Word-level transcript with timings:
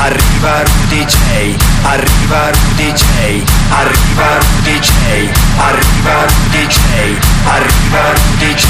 arriva 0.00 0.62
Rudy 0.62 1.04
J, 1.04 1.56
arriva 1.82 2.50
Rudy 2.50 2.92
J, 2.92 3.42
arriva 3.70 4.38
Rudy 4.38 4.78
J, 4.78 4.90
arriva 5.56 6.24
Rudy 6.24 6.66
J, 6.66 6.78
arriva 7.44 8.12
Rudy 8.12 8.54
J, 8.54 8.66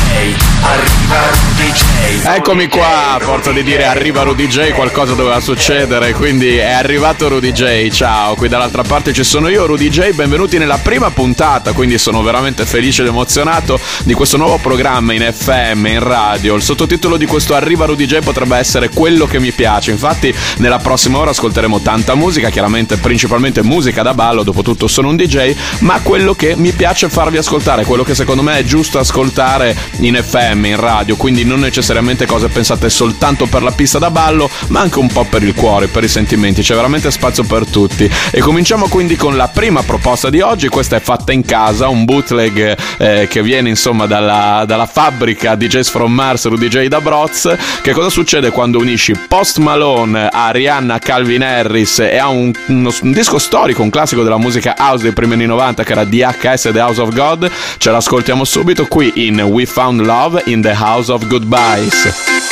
arriva 0.62 1.21
Rudy 1.30 1.73
J. 1.73 2.27
Eccomi 2.34 2.69
qua, 2.69 3.14
a 3.14 3.19
forza 3.20 3.52
di 3.52 3.62
dire 3.62 3.84
arriva 3.84 4.23
Rudy 4.23 4.46
J, 4.46 4.73
qualcosa 4.73 5.12
doveva 5.12 5.41
succedere, 5.41 6.12
quindi 6.14 6.56
è 6.56 6.73
arrivato 6.73 7.29
Rudy 7.29 7.52
J. 7.52 7.91
Ciao, 7.91 8.34
qui 8.34 8.48
dall'altra 8.48 8.83
parte 8.83 9.12
ci 9.12 9.24
sono 9.24 9.48
io, 9.48 9.66
Rudy 9.66 9.91
J, 9.91 10.12
benvenuti 10.12 10.56
nella 10.56 10.79
prima 10.79 11.10
puntata, 11.10 11.73
quindi 11.73 11.98
sono 11.98 12.23
veramente 12.23 12.65
felice 12.65 13.02
ed 13.02 13.09
emozionato 13.09 13.79
di 14.05 14.15
questo 14.15 14.38
nuovo 14.38 14.56
programma 14.56 15.12
in 15.12 15.30
FM 15.30 15.87
in 15.87 16.01
radio. 16.02 16.55
Il 16.55 16.62
sottotitolo 16.62 17.16
di 17.19 17.27
questo 17.27 17.55
Arriva 17.55 17.84
Rudy 17.84 18.06
J 18.06 18.20
potrebbe 18.20 18.56
essere 18.56 18.88
quello 18.88 19.27
che 19.27 19.38
mi 19.38 19.52
piace. 19.52 19.91
Infatti, 19.91 20.34
nella 20.59 20.79
prossima 20.79 21.17
ora 21.18 21.30
ascolteremo 21.30 21.80
tanta 21.80 22.14
musica, 22.14 22.48
chiaramente 22.48 22.96
principalmente 22.96 23.62
musica 23.62 24.02
da 24.02 24.14
ballo, 24.14 24.42
dopotutto 24.42 24.86
sono 24.86 25.08
un 25.08 25.16
DJ, 25.16 25.54
ma 25.80 26.00
quello 26.00 26.34
che 26.34 26.54
mi 26.56 26.72
piace 26.72 27.08
farvi 27.08 27.36
ascoltare, 27.36 27.84
quello 27.84 28.04
che 28.04 28.14
secondo 28.14 28.42
me 28.42 28.58
è 28.58 28.64
giusto 28.64 28.98
ascoltare 28.98 29.77
in 30.00 30.20
FM, 30.22 30.64
in 30.64 30.77
radio, 30.77 31.16
quindi 31.16 31.44
non 31.44 31.60
necessariamente 31.60 32.27
cose 32.27 32.48
pensate 32.48 32.88
soltanto 32.88 33.46
per 33.46 33.62
la 33.62 33.72
pista 33.72 33.98
da 33.98 34.10
ballo, 34.10 34.48
ma 34.68 34.80
anche 34.80 34.98
un 34.98 35.08
po' 35.08 35.24
per 35.24 35.42
il 35.42 35.54
cuore, 35.54 35.88
per 35.88 36.04
i 36.04 36.08
sentimenti. 36.08 36.62
C'è 36.62 36.74
veramente 36.74 37.10
spazio 37.10 37.44
per 37.44 37.66
tutti. 37.66 38.08
E 38.30 38.41
cominciamo 38.41 38.88
quindi 38.88 39.16
con 39.16 39.36
la 39.36 39.48
prima 39.48 39.82
proposta 39.82 40.30
di 40.30 40.41
oggi. 40.41 40.69
Questa 40.69 40.96
è 40.96 41.00
fatta 41.00 41.32
in 41.32 41.44
casa, 41.44 41.88
un 41.88 42.05
bootleg 42.05 42.77
eh, 42.98 43.27
che 43.28 43.42
viene 43.42 43.69
insomma 43.69 44.06
dalla, 44.06 44.64
dalla 44.66 44.86
fabbrica 44.86 45.55
DJs 45.55 45.91
from 45.91 46.12
Mars 46.12 46.42
su 46.42 46.55
DJ 46.55 46.86
da 46.86 47.00
Broz. 47.00 47.56
Che 47.82 47.92
cosa 47.92 48.10
succede 48.10 48.50
quando 48.50 48.78
unisci 48.78 49.14
Post 49.28 49.58
Malone 49.58 50.28
a 50.30 50.50
Rihanna 50.50 50.97
Calvin 50.98 51.42
Harris 51.42 51.98
e 52.00 52.18
a 52.18 52.28
un, 52.28 52.52
uno, 52.68 52.92
un 53.02 53.12
disco 53.12 53.38
storico, 53.38 53.82
un 53.82 53.91
classico 53.91 54.22
della 54.22 54.38
musica 54.38 54.74
house 54.77 55.02
dei 55.02 55.12
primi 55.12 55.34
anni 55.34 55.46
90 55.46 55.84
che 55.84 55.92
era 55.92 56.04
DHS 56.04 56.70
The 56.72 56.80
House 56.80 57.00
of 57.00 57.14
God? 57.14 57.50
Ce 57.78 57.91
l'ascoltiamo 57.91 58.44
subito 58.44 58.86
qui 58.86 59.12
in 59.26 59.41
We 59.41 59.66
Found 59.66 60.00
Love 60.04 60.42
in 60.46 60.60
the 60.62 60.74
House 60.74 61.10
of 61.10 61.26
Goodbyes. 61.26 62.46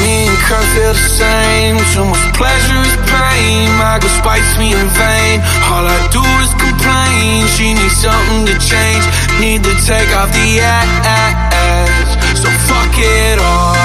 Me 0.00 0.26
and 0.26 0.38
Kurt 0.48 0.64
feel 0.74 0.92
the 0.92 1.08
same. 1.08 1.76
Too 1.92 2.04
much 2.04 2.32
pleasure 2.32 2.80
is 2.80 2.96
pain. 3.04 3.68
My 3.76 3.98
girl 4.00 4.08
spites 4.08 4.56
me 4.56 4.72
in 4.72 4.88
vain. 4.96 5.40
All 5.68 5.84
I 5.84 6.00
do 6.10 6.24
is 6.40 6.52
complain. 6.56 7.46
She 7.56 7.74
needs 7.74 7.96
something 8.00 8.46
to 8.46 8.56
change. 8.58 9.04
Need 9.40 9.62
to 9.64 9.74
take 9.84 10.08
off 10.16 10.32
the 10.32 10.60
ass. 10.60 12.40
So 12.40 12.48
fuck 12.66 12.94
it 12.96 13.38
all 13.38 13.79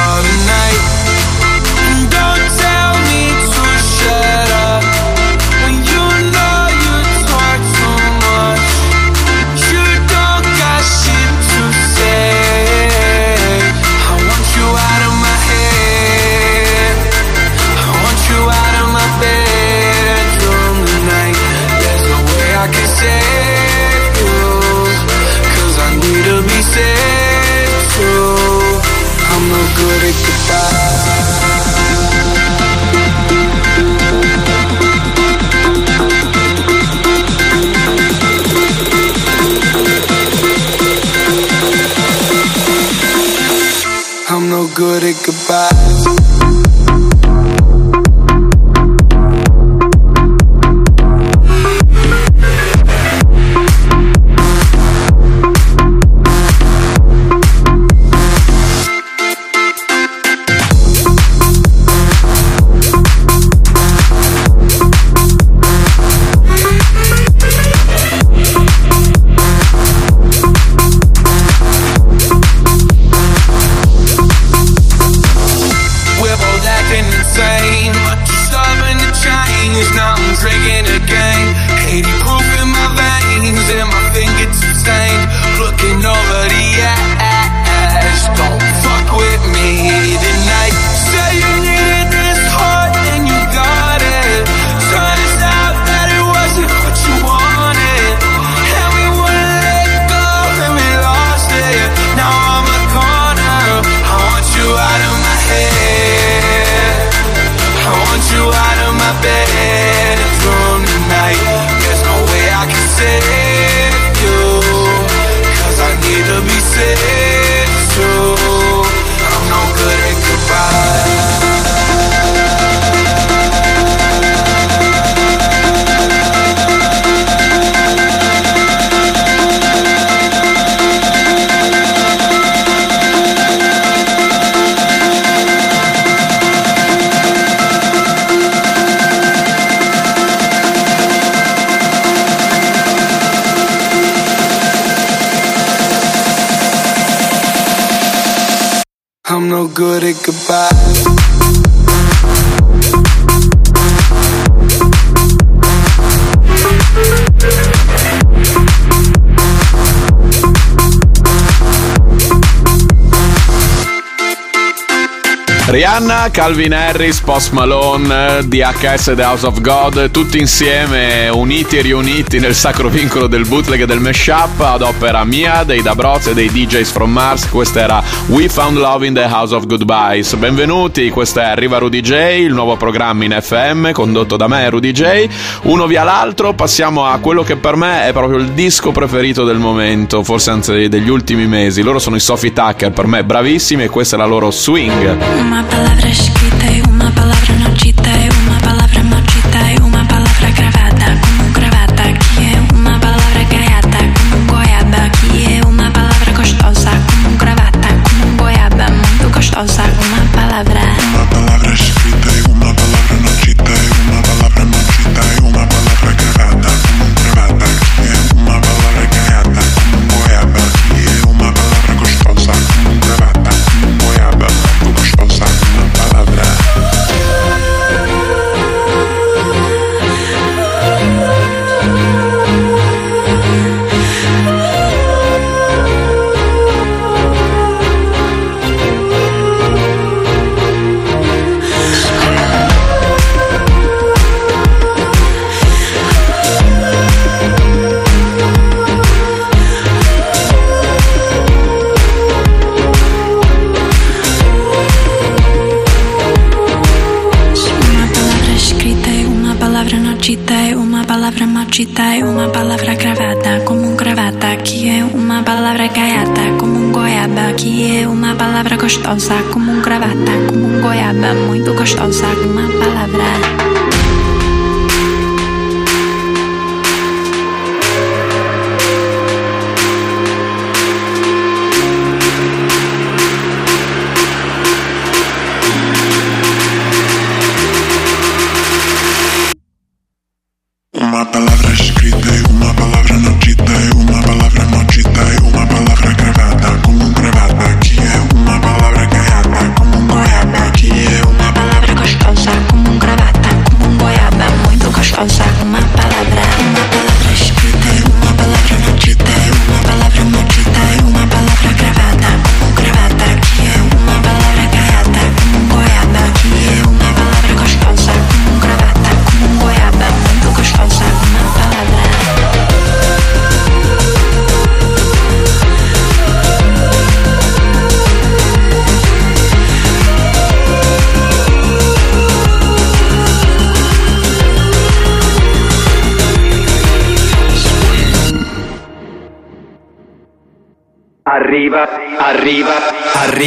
Rihanna, 165.75 166.29
Calvin 166.31 166.71
Harris, 166.71 167.19
Post 167.19 167.51
Malone, 167.51 168.45
DHS 168.45 169.13
The 169.13 169.23
House 169.25 169.45
of 169.45 169.59
God, 169.59 170.09
tutti 170.09 170.39
insieme, 170.39 171.27
uniti 171.27 171.77
e 171.77 171.81
riuniti 171.81 172.39
nel 172.39 172.55
sacro 172.55 172.87
vincolo 172.87 173.27
del 173.27 173.45
bootleg 173.45 173.81
e 173.81 173.85
del 173.85 173.99
mashup 173.99 174.61
ad 174.61 174.81
opera 174.81 175.25
mia, 175.25 175.65
dei 175.65 175.81
Dabroz 175.81 176.27
e 176.27 176.33
dei 176.33 176.49
DJs 176.49 176.91
from 176.91 177.11
Mars. 177.11 177.49
Questa 177.49 177.81
era 177.81 178.01
We 178.27 178.49
Found 178.49 178.77
Love 178.77 179.05
in 179.05 179.13
the 179.13 179.27
House 179.27 179.53
of 179.53 179.67
Goodbyes. 179.67 180.33
Benvenuti, 180.35 181.11
questa 181.11 181.43
è 181.43 181.45
Arriva 181.45 181.77
Rudy 181.77 182.01
J, 182.01 182.39
il 182.39 182.53
nuovo 182.53 182.75
programma 182.75 183.23
in 183.23 183.37
FM 183.39 183.91
condotto 183.91 184.35
da 184.35 184.47
me, 184.47 184.67
Rudy 184.67 184.91
J. 184.91 185.27
Uno 185.63 185.85
via 185.85 186.03
l'altro, 186.03 186.53
passiamo 186.53 187.05
a 187.05 187.19
quello 187.19 187.43
che 187.43 187.55
per 187.55 187.75
me 187.75 188.07
è 188.07 188.13
proprio 188.13 188.39
il 188.39 188.49
disco 188.53 188.91
preferito 188.91 189.43
del 189.43 189.57
momento, 189.57 190.23
forse 190.23 190.49
anzi 190.49 190.89
degli 190.89 191.09
ultimi 191.09 191.45
mesi. 191.45 191.83
Loro 191.83 191.99
sono 191.99 192.15
i 192.15 192.19
Sophie 192.19 192.51
Tucker, 192.51 192.91
per 192.91 193.05
me 193.05 193.23
bravissimi 193.23 193.83
e 193.83 193.89
questa 193.89 194.15
è 194.15 194.19
la 194.19 194.25
loro 194.25 194.49
swing. 194.49 195.17
Uma 195.37 195.63
palavra 195.69 196.07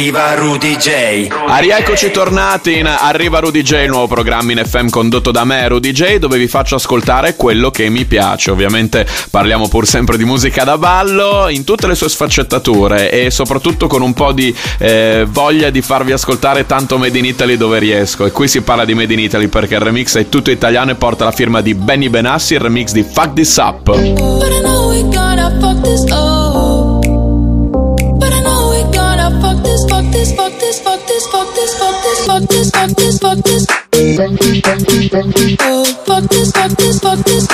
arriva 0.09 0.33
Rudy 0.33 0.75
J. 0.75 1.27
Ah, 1.29 1.59
rieccoci 1.59 2.09
tornati 2.09 2.79
in 2.79 2.87
Arriva 2.87 3.37
Rudy 3.39 3.61
J, 3.61 3.83
il 3.83 3.89
nuovo 3.89 4.07
programma 4.07 4.51
in 4.51 4.61
FM 4.65 4.89
condotto 4.89 5.29
da 5.29 5.43
me, 5.43 5.67
Rudy 5.67 5.91
J, 5.91 6.15
dove 6.15 6.39
vi 6.39 6.47
faccio 6.47 6.75
ascoltare 6.75 7.35
quello 7.35 7.69
che 7.69 7.89
mi 7.89 8.05
piace. 8.05 8.49
Ovviamente 8.49 9.05
parliamo 9.29 9.67
pur 9.67 9.85
sempre 9.85 10.17
di 10.17 10.25
musica 10.25 10.63
da 10.63 10.79
ballo 10.79 11.47
in 11.49 11.63
tutte 11.63 11.85
le 11.85 11.93
sue 11.93 12.09
sfaccettature 12.09 13.11
e 13.11 13.29
soprattutto 13.29 13.85
con 13.85 14.01
un 14.01 14.13
po' 14.13 14.31
di 14.31 14.55
eh, 14.79 15.27
voglia 15.29 15.69
di 15.69 15.83
farvi 15.83 16.11
ascoltare 16.11 16.65
tanto 16.65 16.97
Made 16.97 17.17
in 17.17 17.25
Italy 17.25 17.55
dove 17.55 17.77
riesco. 17.77 18.25
E 18.25 18.31
qui 18.31 18.47
si 18.47 18.61
parla 18.61 18.85
di 18.85 18.95
Made 18.95 19.13
in 19.13 19.19
Italy 19.19 19.47
perché 19.47 19.75
il 19.75 19.81
remix 19.81 20.17
è 20.17 20.27
tutto 20.27 20.49
italiano 20.49 20.89
e 20.89 20.95
porta 20.95 21.23
la 21.23 21.31
firma 21.31 21.61
di 21.61 21.75
Benny 21.75 22.09
Benassi, 22.09 22.55
il 22.55 22.61
remix 22.61 22.93
di 22.93 23.03
Fuck 23.03 23.33
This 23.33 23.55
Up. 23.57 23.83
But 23.83 23.99
I 23.99 24.59
know 24.61 24.89
we 24.89 25.03
gotta 25.03 25.55
fuck 25.59 25.81
this 25.81 26.01
up. 26.09 26.28
this, 30.19 30.35
fuck 30.35 30.51
this, 30.59 30.81
fuck 30.81 30.99
this, 31.07 31.27
fuck 31.27 31.55
this, 31.55 31.79
fuck 31.79 31.95
this, 32.01 32.25
fuck 32.25 32.43
this, 32.49 32.69
fuck 32.71 32.89
this, 32.89 33.19
fuck 33.19 33.37
this. 33.37 33.65
Oh, 35.61 35.85
fuck 36.05 36.23
this, 36.29 36.51
fuck 36.51 36.71
this, 36.71 36.99
fuck 36.99 37.19
this. 37.19 37.48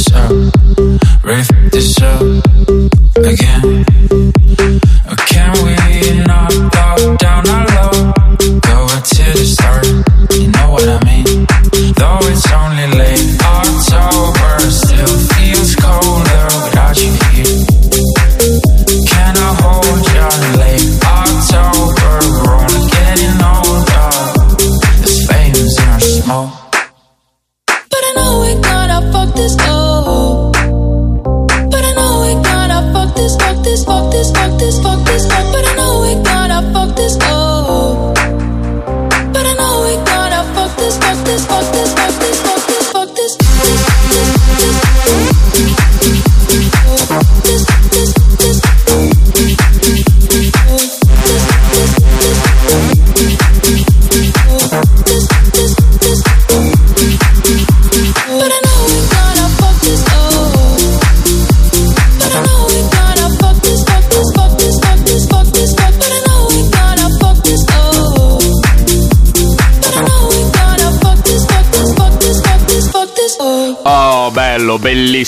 So. 0.00 0.39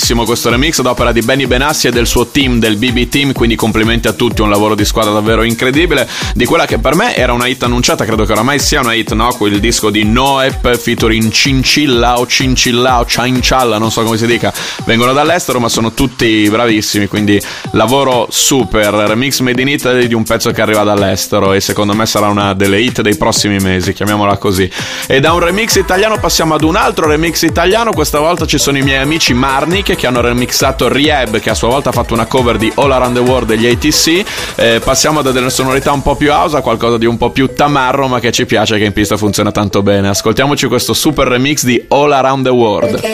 Bellissimo 0.02 0.25
questo 0.25 0.50
remix 0.50 0.80
ad 0.80 0.87
opera 0.87 1.12
di 1.12 1.21
Benny 1.21 1.47
Benassi 1.47 1.87
e 1.87 1.92
del 1.92 2.09
suo 2.09 2.26
team, 2.26 2.59
del 2.59 2.76
BB 2.76 3.09
Team, 3.09 3.32
quindi 3.32 3.54
complimenti 3.54 4.09
a 4.09 4.12
tutti, 4.12 4.42
un 4.42 4.50
lavoro 4.50 4.75
di 4.75 4.85
squadra 4.85 5.12
davvero 5.12 5.44
incredibile, 5.44 6.09
di 6.35 6.44
quella 6.44 6.66
che 6.66 6.78
per 6.78 6.97
me 6.97 7.14
era 7.14 7.32
una 7.32 7.47
hit 7.47 7.62
annunciata, 7.62 8.04
credo 8.04 8.25
che 8.25 8.32
oramai 8.32 8.59
sia 8.59 8.80
una 8.80 8.94
hit, 8.94 9.12
no? 9.12 9.32
Quel 9.32 9.61
disco 9.61 9.90
di 9.90 10.02
Noep 10.02 10.76
featuring 10.76 11.30
Cincilla 11.30 12.18
o 12.18 12.26
Cincilla 12.26 12.99
o 12.99 13.06
Ciancialla, 13.06 13.78
non 13.78 13.92
so 13.92 14.02
come 14.02 14.16
si 14.16 14.26
dica, 14.26 14.52
vengono 14.87 15.12
dall'estero 15.12 15.61
ma 15.61 15.68
sono 15.68 15.92
tutti 15.92 16.49
bravissimi, 16.50 17.06
quindi 17.06 17.40
lavoro 17.73 18.26
super, 18.28 18.92
remix 18.92 19.38
made 19.38 19.62
in 19.62 19.68
Italy 19.68 20.09
di 20.09 20.14
un 20.14 20.25
pezzo 20.25 20.50
che 20.50 20.62
arriva 20.62 20.82
dall'estero 20.82 21.52
e 21.52 21.61
secondo 21.61 21.94
me 21.94 22.06
sarà 22.06 22.26
una 22.26 22.54
delle 22.54 22.80
hit 22.80 23.02
dei 23.02 23.16
prossimi 23.16 23.59
mesi, 23.59 23.92
chiamiamola 23.92 24.37
così. 24.37 24.68
E 25.06 25.21
da 25.21 25.32
un 25.32 25.38
remix 25.38 25.76
italiano 25.76 26.18
passiamo 26.18 26.54
ad 26.54 26.64
un 26.64 26.75
altro 26.75 27.06
remix 27.06 27.42
italiano, 27.42 27.92
questa 27.92 28.18
volta 28.18 28.47
ci 28.47 28.59
sono 28.59 28.78
i 28.78 28.82
miei 28.82 29.00
amici 29.00 29.32
Marnik 29.32 29.90
che 29.92 29.92
hanno 30.07 30.21
remixato 30.21 30.89
Rieb 30.89 31.39
che 31.41 31.51
a 31.51 31.55
sua 31.55 31.69
volta 31.69 31.91
ha 31.91 31.93
fatto 31.93 32.15
una 32.15 32.27
cover 32.27 32.57
di 32.57 32.73
All 32.77 32.91
Around 32.91 33.15
the 33.17 33.23
World 33.23 33.49
degli 33.49 33.67
ATC. 33.67 34.25
Eh, 34.57 34.81
passiamo 34.83 35.23
da 35.23 35.31
delle 35.31 35.51
sonorità 35.51 35.93
un 35.93 36.03
po' 36.03 36.15
più 36.17 36.31
house 36.31 36.57
a 36.57 36.61
qualcosa 36.61 36.99
di 36.99 37.07
un 37.07 37.17
po' 37.17 37.31
più 37.31 37.53
tamarro 37.55 38.09
ma 38.09 38.21
che 38.21 38.33
ci 38.33 38.47
piace 38.47 38.79
che 38.79 38.85
in 38.85 38.93
pista 38.93 39.17
funziona 39.17 39.53
tanto 39.53 39.83
bene. 39.83 40.09
Ascoltiamoci 40.09 40.67
questo 40.67 40.95
super 40.95 41.27
remix 41.27 41.65
di 41.65 41.85
All 41.89 42.13
Around 42.13 42.45
the 42.45 42.51
World. 42.51 43.01
The. 43.01 43.09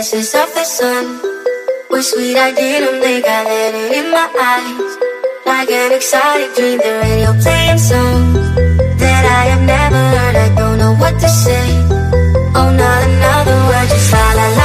Oh, 12.55 12.71
not 12.71 13.03
another 13.09 13.57
word, 13.69 13.89
just 13.89 14.13
la 14.13 14.35
la 14.35 14.49
la. 14.57 14.58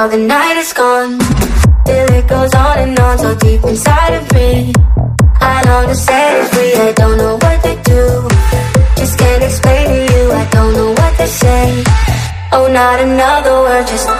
How 0.00 0.08
the 0.08 0.16
night 0.16 0.56
is 0.56 0.72
gone. 0.72 1.18
Till 1.84 2.08
it 2.18 2.26
goes 2.26 2.54
on 2.54 2.78
and 2.78 2.98
on, 2.98 3.18
so 3.18 3.34
deep 3.34 3.62
inside 3.64 4.14
of 4.14 4.32
me. 4.32 4.72
I 5.42 5.62
long 5.66 5.88
to 5.88 5.94
set 5.94 6.40
it 6.40 6.46
free. 6.54 6.74
I 6.88 6.92
don't 6.92 7.18
know 7.18 7.34
what 7.34 7.62
to 7.64 7.74
do. 7.84 8.04
Just 8.96 9.18
can't 9.18 9.44
explain 9.44 9.88
to 9.88 10.00
you. 10.14 10.32
I 10.32 10.48
don't 10.52 10.72
know 10.72 10.90
what 10.92 11.12
to 11.18 11.26
say. 11.26 11.84
Oh, 12.50 12.66
not 12.72 12.98
another 13.00 13.52
word, 13.60 13.86
just. 13.88 14.19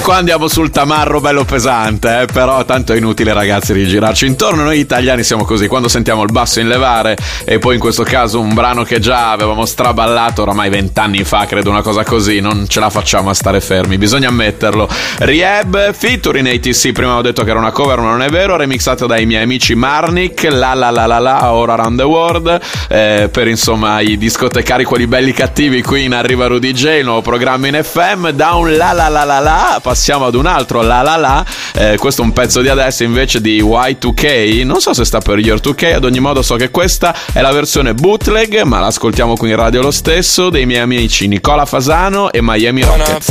E 0.00 0.02
qua 0.02 0.16
andiamo 0.16 0.48
sul 0.48 0.70
tamarro 0.70 1.20
bello 1.20 1.44
pesante, 1.44 2.22
eh, 2.22 2.24
però 2.24 2.64
tanto 2.64 2.94
è 2.94 2.96
inutile 2.96 3.34
ragazzi 3.34 3.74
rigirarci 3.74 4.24
intorno, 4.24 4.62
noi 4.62 4.78
italiani 4.78 5.22
siamo 5.22 5.44
così, 5.44 5.66
quando 5.66 5.88
sentiamo 5.88 6.22
il 6.22 6.32
basso 6.32 6.58
in 6.58 6.68
levare 6.68 7.18
e 7.44 7.58
poi 7.58 7.74
in 7.74 7.80
questo 7.80 8.02
caso 8.02 8.40
un 8.40 8.54
brano 8.54 8.82
che 8.82 8.98
già 8.98 9.30
avevamo 9.30 9.66
straballato 9.66 10.40
oramai 10.40 10.70
vent'anni 10.70 11.22
fa, 11.22 11.44
credo 11.44 11.68
una 11.68 11.82
cosa 11.82 12.02
così, 12.02 12.40
non 12.40 12.66
ce 12.66 12.80
la 12.80 12.88
facciamo 12.88 13.28
a 13.28 13.34
stare 13.34 13.60
fermi, 13.60 13.98
bisogna 13.98 14.28
ammetterlo. 14.28 14.88
Rehab, 15.18 15.92
featuring 15.92 16.46
ATC, 16.46 16.92
prima 16.92 17.16
ho 17.16 17.20
detto 17.20 17.44
che 17.44 17.50
era 17.50 17.58
una 17.58 17.72
cover 17.72 17.98
ma 17.98 18.08
non 18.08 18.22
è 18.22 18.30
vero, 18.30 18.56
remixata 18.56 19.04
dai 19.04 19.26
miei 19.26 19.42
amici 19.42 19.74
Marnik, 19.74 20.44
la 20.44 20.72
la 20.72 20.88
la 20.88 21.04
la 21.04 21.18
la, 21.18 21.52
ora 21.52 21.74
around 21.74 21.98
the 21.98 22.04
world, 22.04 22.58
eh, 22.88 23.28
per 23.30 23.48
insomma 23.48 24.00
i 24.00 24.16
discotecari, 24.16 24.82
quelli 24.82 25.06
belli 25.06 25.34
cattivi, 25.34 25.82
qui 25.82 26.04
in 26.04 26.14
Arriva 26.14 26.46
Rudy 26.46 26.72
J, 26.72 26.84
il 27.00 27.04
nuovo 27.04 27.20
programma 27.20 27.66
in 27.66 27.78
FM, 27.82 28.30
da 28.30 28.54
un 28.54 28.74
la 28.78 28.92
la 28.92 29.08
la 29.08 29.24
la 29.24 29.40
la 29.40 29.78
passiamo 29.90 30.26
ad 30.26 30.36
un 30.36 30.46
altro 30.46 30.82
la 30.82 31.02
la 31.02 31.16
la. 31.16 31.44
Eh, 31.74 31.96
questo 31.98 32.22
è 32.22 32.24
un 32.24 32.32
pezzo 32.32 32.60
di 32.60 32.68
adesso 32.68 33.02
invece 33.02 33.40
di 33.40 33.60
Y2K 33.60 34.64
non 34.64 34.80
so 34.80 34.94
se 34.94 35.04
sta 35.04 35.18
per 35.18 35.40
Year 35.40 35.58
2K 35.58 35.94
ad 35.94 36.04
ogni 36.04 36.20
modo 36.20 36.42
so 36.42 36.54
che 36.54 36.70
questa 36.70 37.12
è 37.32 37.40
la 37.40 37.50
versione 37.50 37.94
bootleg 37.94 38.62
ma 38.62 38.78
l'ascoltiamo 38.78 39.34
qui 39.34 39.50
in 39.50 39.56
radio 39.56 39.80
lo 39.82 39.90
stesso 39.90 40.48
dei 40.48 40.64
miei 40.64 40.80
amici 40.80 41.26
Nicola 41.26 41.66
Fasano 41.66 42.30
e 42.30 42.40
Miami 42.40 42.84
Rockets. 42.84 43.30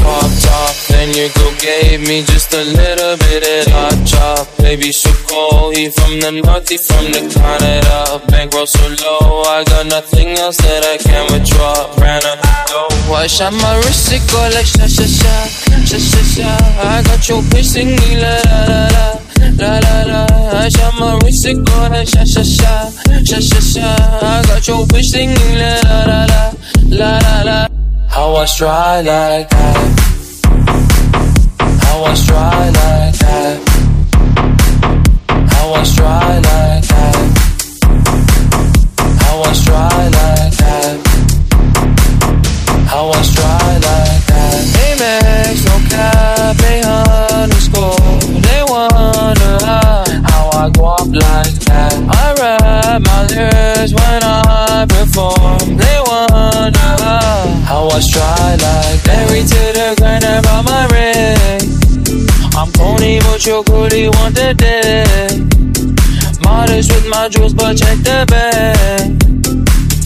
Ran 11.97 12.21
out 12.25 12.41
the 12.41 12.49
door, 12.71 13.17
I 13.23 13.27
shot 13.27 13.53
my 13.53 13.75
wrist, 13.77 14.11
it 14.11 14.21
go 14.31 14.39
like 14.55 14.65
sha 14.65 14.87
sha 14.87 15.05
sha, 15.05 15.33
sha 15.85 15.97
sha 15.97 16.21
sha. 16.33 16.48
I 16.81 17.03
got 17.03 17.27
your 17.29 17.41
bitch 17.43 17.65
singing 17.65 18.17
la 18.19 18.35
la 18.49 18.59
la 18.71 18.81
la. 18.95 19.05
La 19.59 19.79
la 19.79 20.03
la, 20.03 20.25
I 20.57 20.69
shot 20.69 20.93
my 20.99 21.19
wrist, 21.23 21.45
it 21.45 21.57
go 21.65 21.87
like 21.89 22.07
sha 22.07 22.23
sha 22.23 22.43
sha, 22.43 22.89
sha 23.25 23.39
sha 23.39 23.59
sha. 23.59 23.87
I 24.21 24.43
got 24.47 24.67
your 24.67 24.85
bitch 24.87 25.11
singing 25.11 25.55
la 25.57 25.81
la 25.83 26.05
la 26.05 26.25
la, 26.31 26.51
la 26.99 27.19
la 27.19 27.41
la. 27.43 27.67
How 28.07 28.35
I 28.35 28.45
try 28.45 29.01
like 29.01 29.49
that. 29.49 29.99
How 31.83 32.03
I 32.05 32.13
try 32.25 32.69
like 32.69 33.19
that. 33.19 33.68
Cool, 63.99 64.11
want 64.19 64.35
the 64.35 64.53
dick. 64.53 66.43
Modest 66.43 66.91
with 66.91 67.07
my 67.09 67.27
jewels, 67.29 67.53
but 67.53 67.77
check 67.77 67.97
the 67.99 68.25
bag. 68.27 69.23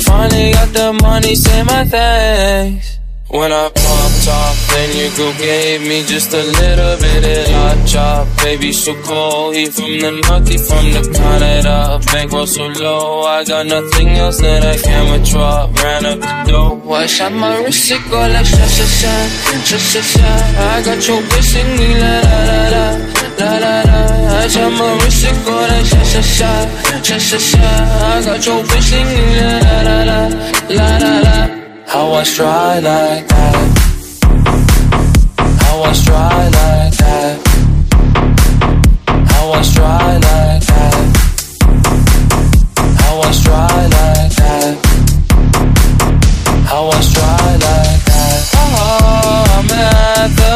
Finally 0.05 0.51
got 0.53 0.69
the 0.73 0.93
money, 1.01 1.35
say 1.35 1.63
my 1.63 1.85
thanks. 1.85 3.00
When 3.29 3.51
I 3.51 3.67
popped 3.69 4.27
off, 4.27 4.67
then 4.69 4.95
your 4.95 5.09
girl 5.17 5.33
gave 5.39 5.81
me 5.81 6.03
just 6.03 6.31
a 6.33 6.43
little 6.43 6.95
bit 7.01 7.23
of 7.25 7.53
hot 7.55 7.88
chop. 7.88 8.27
Baby, 8.43 8.71
so 8.71 8.93
cold, 9.01 9.55
he 9.55 9.65
from 9.65 9.97
the 10.03 10.12
he 10.51 10.57
from 10.57 10.85
the 10.93 11.01
Canada. 11.17 12.00
Bankroll 12.12 12.45
so 12.45 12.67
low, 12.67 13.23
I 13.23 13.43
got 13.43 13.65
nothing 13.65 14.09
else 14.09 14.39
that 14.39 14.63
I 14.63 14.77
can 14.77 15.12
withdraw. 15.12 15.67
Ran 15.81 16.05
up 16.05 16.19
the 16.19 16.51
dough, 16.51 16.91
I 16.93 17.07
shot 17.07 17.31
my 17.31 17.57
wrist, 17.63 17.89
it 17.89 18.01
go 18.12 18.19
like 18.19 18.45
sha 18.45 18.67
sha 18.75 18.85
sha, 19.00 19.13
sha 19.65 19.77
sha 19.77 20.01
sha. 20.01 20.27
I 20.75 20.83
got 20.85 21.07
your 21.07 21.21
bitch 21.23 21.41
singing 21.41 21.97
la 21.97 22.13
la 22.27 22.39
la 22.50 22.62
la, 22.73 23.12
la 23.39 23.51
la 23.63 23.75
la. 23.89 23.99
I 24.43 24.47
shot 24.47 24.71
my 24.71 24.87
wrist, 24.99 25.25
it 25.25 25.37
go 25.45 25.55
like 25.55 25.85
sha 25.85 26.01
sha 26.03 26.21
sha, 26.21 26.51
sha 27.03 27.17
sha 27.17 27.37
sha. 27.37 27.59
I 27.59 28.23
got 28.25 28.45
your 28.45 28.63
bitch 28.63 28.81
singing 28.89 29.31
la 29.39 29.51
la 29.67 29.77
la 29.89 29.97
la, 30.09 30.19
la 30.77 30.87
la 31.03 31.13
la. 31.25 31.37
How 31.87 32.13
I 32.13 32.23
try 32.23 32.79
like 32.79 33.27
that. 33.27 33.55
How 35.63 35.83
I 35.83 35.93
try 36.05 36.49
like 36.57 36.95
that. 37.01 37.35
How 39.31 39.51
I 39.51 39.61
try 39.73 40.17
like 40.27 40.63
that. 40.71 40.95
How 43.01 43.15
I 43.21 43.31
try 43.43 43.81
like 43.95 44.33
that. 44.41 44.73
How 46.69 46.85
I 46.87 46.99
try 47.13 47.45
like 47.65 48.01
that. 48.09 48.39
Oh, 48.55 49.45
I'm 49.57 49.71
at 49.71 50.29
the 50.35 50.51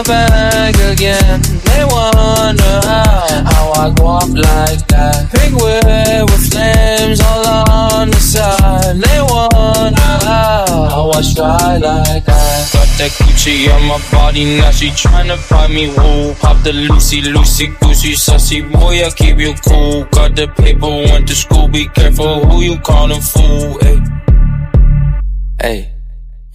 bank 0.72 1.00
again. 1.00 1.42
They 1.42 1.84
wonder 1.86 2.76
how, 2.84 3.44
how 3.52 3.72
I 3.74 3.94
go 3.96 4.08
up 4.08 4.30
like 4.30 4.88
that. 4.88 5.30
Pink 5.32 5.56
whip 5.62 6.30
with 6.30 6.52
flames 6.52 7.20
all 7.22 7.70
on 7.70 8.10
the 8.10 8.20
side. 8.20 8.96
They 8.96 9.22
wonder 9.22 10.02
how, 10.26 10.88
how 10.90 11.12
I 11.12 11.22
try 11.34 11.78
like 11.78 12.26
that. 12.26 12.70
Got 12.74 12.90
that 12.98 13.12
Gucci 13.20 13.70
on 13.74 13.88
my 13.88 14.00
body, 14.12 14.58
now 14.58 14.72
she 14.72 14.90
tryna 14.90 15.38
buy 15.50 15.68
me 15.68 15.88
wool. 15.90 16.36
Pop 16.36 16.62
the 16.64 16.74
Lucy, 16.74 17.22
Lucy, 17.22 17.68
Goosey, 17.80 18.14
sussy 18.14 18.62
boy, 18.72 19.04
I 19.06 19.10
keep 19.12 19.38
you 19.38 19.54
cool. 19.68 20.06
Got 20.06 20.36
the 20.36 20.48
paper, 20.48 20.88
went 20.88 21.28
to 21.28 21.36
school, 21.36 21.68
be 21.68 21.88
careful 21.90 22.46
who 22.46 22.62
you 22.62 22.78
callin' 22.80 23.22
fool. 23.22 23.78
Hey, 23.80 24.00
hey. 25.62 25.97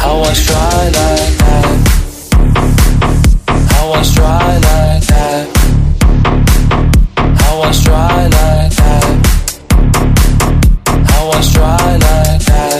How 0.00 0.22
I 0.22 0.32
try 0.32 0.84
like 0.98 1.34
that. 1.42 1.76
How 3.70 3.92
I 3.92 4.02
try 4.14 4.56
like 4.66 5.04
that. 5.10 5.46
How 7.40 7.60
I 7.62 7.70
try 7.82 8.26
like 8.36 8.72
that. 8.78 9.04
How 11.10 11.30
I 11.30 11.40
try 11.52 11.92
like 11.96 12.44
that. 12.46 12.78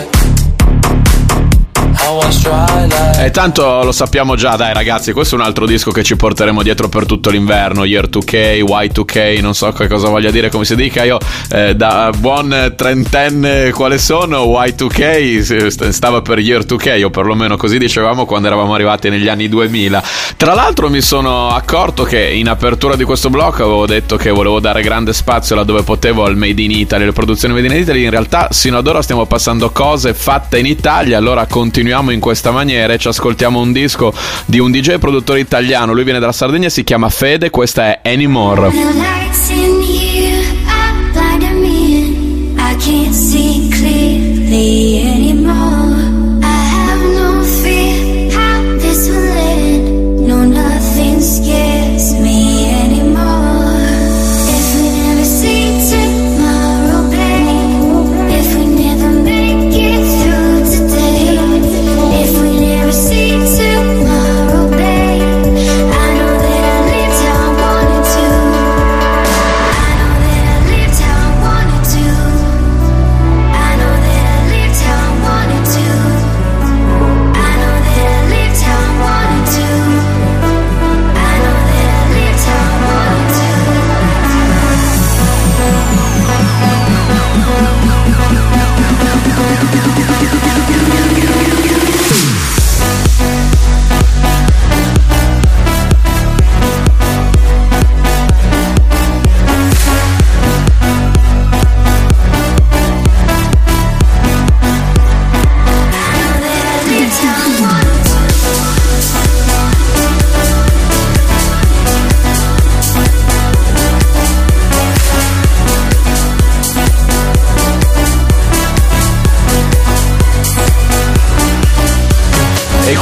E 3.29 3.31
tanto 3.31 3.83
lo 3.83 3.93
sappiamo 3.93 4.37
già, 4.37 4.57
dai 4.57 4.73
ragazzi, 4.73 5.13
questo 5.13 5.37
è 5.37 5.39
un 5.39 5.45
altro 5.45 5.67
disco 5.67 5.91
che 5.91 6.03
ci 6.03 6.17
porteremo 6.17 6.63
dietro 6.63 6.89
per 6.89 7.05
tutto 7.05 7.29
l'inverno, 7.29 7.85
Year 7.85 8.09
2K, 8.09 8.63
Y2K, 8.63 9.43
non 9.43 9.53
so 9.53 9.71
che 9.71 9.87
cosa 9.87 10.09
voglia 10.09 10.31
dire, 10.31 10.49
come 10.49 10.65
si 10.65 10.75
dica, 10.75 11.05
io 11.05 11.19
eh, 11.51 11.77
da 11.77 12.11
buon 12.17 12.73
trentenne 12.75 13.71
quale 13.73 13.99
sono, 13.99 14.45
Y2K 14.45 15.91
stava 15.91 16.23
per 16.23 16.39
Year 16.39 16.65
2K, 16.65 17.05
o 17.05 17.11
perlomeno 17.11 17.59
così 17.59 17.77
dicevamo 17.77 18.25
quando 18.25 18.47
eravamo 18.47 18.73
arrivati 18.73 19.11
negli 19.11 19.29
anni 19.29 19.47
2000. 19.51 20.03
Tra 20.39 20.55
l'altro 20.55 20.89
mi 20.89 21.03
sono 21.03 21.51
accorto 21.51 22.05
che 22.05 22.31
in 22.31 22.49
apertura 22.49 22.97
di 22.97 23.05
questo 23.05 23.29
blocco 23.29 23.63
avevo 23.63 23.85
detto 23.85 24.17
che 24.17 24.31
volevo 24.31 24.59
dare 24.59 24.81
grande 24.81 25.13
spazio 25.13 25.55
laddove 25.55 25.83
potevo 25.83 26.25
al 26.25 26.39
Made 26.39 26.63
in 26.63 26.71
Italy, 26.71 27.05
le 27.05 27.13
produzioni 27.13 27.53
Made 27.53 27.67
in 27.67 27.79
Italy, 27.79 28.05
in 28.05 28.11
realtà 28.11 28.49
sino 28.53 28.79
ad 28.79 28.87
ora 28.87 29.03
stiamo 29.03 29.27
passando 29.27 29.69
cose 29.69 30.15
fatte 30.15 30.59
in 30.59 30.65
Italia, 30.65 31.19
allora 31.19 31.45
continuiamo 31.45 32.11
in 32.11 32.21
questa 32.21 32.53
maniera 32.53 32.95
e 32.95 32.99
ci 32.99 33.17
ascoltiamo 33.19 33.59
un 33.59 33.73
disco 33.73 34.15
di 34.45 34.61
un 34.61 34.71
DJ 34.71 34.99
produttore 34.99 35.41
italiano, 35.41 35.93
lui 35.93 36.05
viene 36.05 36.21
dalla 36.21 36.33
Sardegna, 36.33 36.69
si 36.69 36.85
chiama 36.85 37.09
Fede, 37.09 37.51
questa 37.51 38.01
è 38.01 38.11
Anymore. 38.13 38.71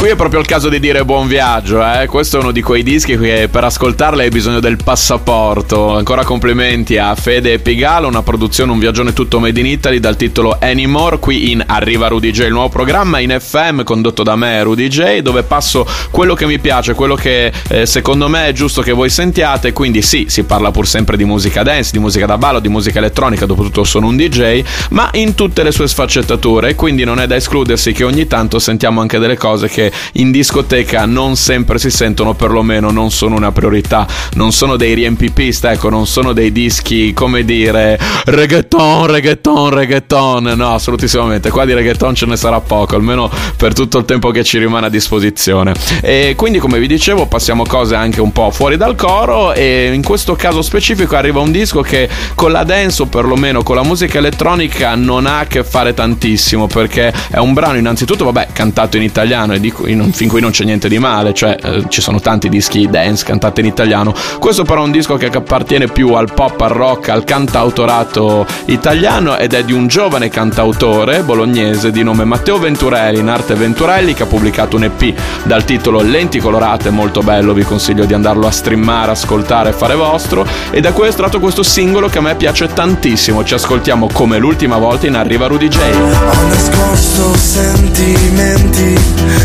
Qui 0.07 0.15
è 0.15 0.19
proprio 0.19 0.39
il 0.39 0.47
caso 0.47 0.69
di 0.69 0.79
dire 0.79 1.05
buon 1.05 1.27
viaggio, 1.27 1.83
eh? 1.85 2.07
Questo 2.07 2.37
è 2.37 2.41
uno 2.41 2.53
di 2.53 2.63
quei 2.63 2.85
dischi 2.85 3.19
che 3.19 3.49
per 3.51 3.65
ascoltarli 3.65 4.21
hai 4.23 4.29
bisogno 4.29 4.61
del 4.61 4.77
passaporto. 4.77 5.97
Ancora 5.97 6.23
complimenti 6.23 6.97
a 6.97 7.13
Fede 7.17 7.55
e 7.55 7.59
Pigalo, 7.59 8.07
una 8.07 8.23
produzione, 8.23 8.71
un 8.71 8.79
viaggione 8.79 9.13
tutto 9.13 9.41
made 9.41 9.59
in 9.59 9.67
Italy 9.67 9.99
dal 9.99 10.15
titolo 10.15 10.59
Anymore, 10.61 11.19
qui 11.19 11.51
in 11.51 11.61
Arriva 11.67 12.07
Rudy 12.07 12.31
J, 12.31 12.43
il 12.43 12.53
nuovo 12.53 12.69
programma 12.69 13.19
in 13.19 13.37
FM 13.37 13.83
condotto 13.83 14.23
da 14.23 14.37
me, 14.37 14.63
Rudy 14.63 14.87
J, 14.87 15.19
dove 15.23 15.43
passo 15.43 15.85
quello 16.13 16.35
che 16.35 16.47
mi 16.47 16.61
piace, 16.61 16.95
quello 16.95 17.17
che 17.17 17.51
eh, 17.67 17.85
secondo 17.85 18.29
me 18.29 18.47
è 18.47 18.53
giusto 18.53 18.83
che 18.83 18.93
voi 18.93 19.11
sentiate. 19.11 19.73
Quindi 19.73 20.03
sì, 20.03 20.27
si 20.29 20.45
parla 20.45 20.71
pur 20.71 20.87
sempre 20.87 21.17
di 21.17 21.25
musica 21.25 21.65
dance, 21.65 21.91
di 21.91 21.99
musica 21.99 22.27
da 22.27 22.39
ballo, 22.39 22.61
di 22.61 22.69
musica 22.69 22.99
elettronica, 22.99 23.45
dopotutto 23.45 23.83
sono 23.83 24.07
un 24.07 24.17
DJ, 24.17 24.63
ma 24.91 25.11
in 25.15 25.35
tutte 25.35 25.65
le 25.65 25.73
sue 25.73 25.89
sfaccettature. 25.89 26.77
Quindi 26.77 27.03
non 27.03 27.19
è 27.19 27.27
da 27.27 27.35
escludersi 27.35 27.91
che 27.91 28.05
ogni 28.05 28.29
tanto 28.29 28.61
sentiamo 28.61 29.01
anche 29.01 29.19
delle 29.19 29.37
cose 29.37 29.67
che 29.67 29.95
in 30.15 30.31
discoteca 30.31 31.05
non 31.07 31.37
sempre 31.37 31.79
si 31.79 31.91
sentono, 31.91 32.35
perlomeno 32.35 32.91
non 32.91 33.11
sono 33.11 33.37
una 33.37 33.53
priorità, 33.53 34.07
non 34.35 34.53
sono 34.53 34.77
dei 34.77 34.95
riempipista, 34.95 35.73
ecco, 35.73 35.89
non 35.89 36.07
sono 36.07 36.33
dei 36.33 36.53
dischi, 36.53 37.13
come 37.13 37.45
dire, 37.45 37.99
reggaeton, 38.25 39.07
reggaeton, 39.07 39.71
reggaeton, 39.71 40.53
no, 40.57 40.75
assolutissimamente, 40.75 41.51
qua 41.51 41.65
di 41.65 41.75
reggaeton 41.75 42.15
ce 42.15 42.27
ne 42.27 42.37
sarà 42.37 42.61
poco, 42.61 42.97
almeno 42.97 43.31
per 43.57 43.73
tutto 43.73 43.99
il 43.99 44.05
tempo 44.05 44.31
che 44.31 44.45
ci 44.45 44.59
rimane 44.59 44.87
a 44.87 44.91
disposizione. 44.91 45.75
E 46.03 46.35
quindi, 46.37 46.59
come 46.59 46.79
vi 46.79 46.87
dicevo, 46.87 47.27
passiamo 47.27 47.65
cose 47.65 47.95
anche 47.95 48.21
un 48.21 48.33
po' 48.33 48.51
fuori 48.51 48.77
dal 48.77 48.95
coro 48.95 49.53
e 49.53 49.91
in 49.93 50.03
questo 50.03 50.35
caso 50.35 50.63
specifico 50.63 51.17
arriva 51.17 51.41
un 51.41 51.51
disco 51.51 51.81
che 51.81 52.09
con 52.35 52.53
la 52.53 52.65
dance 52.65 53.03
o 53.03 53.07
perlomeno 53.07 53.63
con 53.63 53.77
la 53.77 53.83
musica 53.83 54.19
elettronica 54.19 54.95
non 54.95 55.27
ha 55.27 55.41
a 55.41 55.47
che 55.47 55.65
fare 55.65 55.95
tantissimo 55.95 56.67
perché 56.67 57.13
è 57.31 57.39
un 57.39 57.53
brano 57.53 57.79
innanzitutto, 57.79 58.25
vabbè, 58.25 58.49
cantato 58.53 58.97
in 58.97 59.03
italiano 59.03 59.55
e 59.55 59.61
di 59.61 59.73
cui 59.87 59.95
non, 59.95 60.13
fin 60.13 60.29
qui 60.29 60.41
non 60.41 60.51
c'è 60.51 60.65
niente 60.65 60.89
di 60.89 60.99
male, 60.99 61.33
cioè 61.33 61.57
eh, 61.63 61.85
ci 61.89 62.01
sono 62.01 62.19
tanti 62.21 62.49
dischi 62.49 62.89
dance 62.91 63.25
cantati 63.25 63.61
in 63.61 63.67
italiano. 63.67 64.13
Questo 64.41 64.65
però 64.65 64.83
è 64.83 64.85
un 64.85 64.91
disco 64.91 65.17
che 65.17 65.27
appartiene 65.27 65.87
più 65.87 66.13
al 66.15 66.33
pop, 66.33 66.61
al 66.61 66.71
rock, 66.71 67.09
al 67.09 67.23
cantautorato 67.23 68.45
italiano 68.67 69.37
ed 69.37 69.55
è 69.55 69.63
di 69.63 69.73
un 69.73 69.87
giovane 69.87 70.29
cantautore 70.29 71.23
bolognese 71.23 71.93
di 71.93 72.03
nome 72.03 72.25
Matteo 72.25 72.59
Venturelli, 72.59 73.21
in 73.21 73.29
arte 73.29 73.55
Venturelli, 73.55 74.13
che 74.15 74.25
ha 74.25 74.27
pubblicato 74.27 74.77
un 74.77 74.85
EP 74.85 75.15
dal 75.45 75.65
titolo 75.65 76.03
Lenti 76.03 76.41
colorate, 76.41 76.91
molto 76.91 77.21
bello, 77.21 77.53
vi 77.53 77.63
consiglio 77.63 78.05
di 78.05 78.15
andarlo 78.15 78.49
a 78.49 78.51
streamare, 78.51 79.13
ascoltare 79.13 79.71
e 79.71 79.73
fare 79.73 79.95
vostro. 79.95 80.45
E 80.71 80.81
da 80.81 80.93
cui 80.93 81.05
è 81.05 81.09
estratto 81.09 81.39
questo 81.39 81.63
singolo 81.63 82.09
che 82.09 82.19
a 82.19 82.23
me 82.23 82.35
piace 82.35 82.67
tantissimo. 82.67 83.45
Ci 83.45 83.55
ascoltiamo 83.55 84.09
come 84.13 84.39
l'ultima 84.39 84.79
volta 84.79 85.07
in 85.07 85.15
Arriva 85.15 85.47
Rudy 85.47 85.69
J. 85.69 85.79
Ho 85.79 86.49
nascosto 86.49 87.37
sentimenti, 87.37 88.99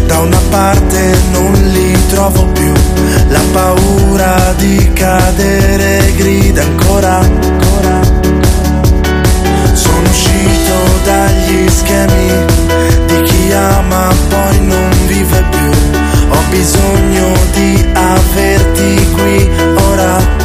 da 0.05 0.30
una 0.31 0.41
parte 0.49 1.17
non 1.31 1.51
li 1.73 2.07
trovo 2.07 2.45
più. 2.47 2.71
La 3.27 3.41
paura 3.51 4.53
di 4.57 4.91
cadere 4.93 6.13
grida 6.15 6.61
ancora, 6.61 7.17
ancora. 7.17 7.99
Sono 9.73 10.09
uscito 10.09 10.75
dagli 11.03 11.69
schemi 11.69 12.29
di 13.07 13.21
chi 13.23 13.51
ama 13.51 14.13
poi 14.29 14.65
non 14.65 14.89
vive 15.07 15.43
più. 15.49 15.69
Ho 16.29 16.43
bisogno 16.49 17.33
di 17.53 17.85
averti 17.93 19.07
qui 19.11 19.49
ora. 19.89 20.40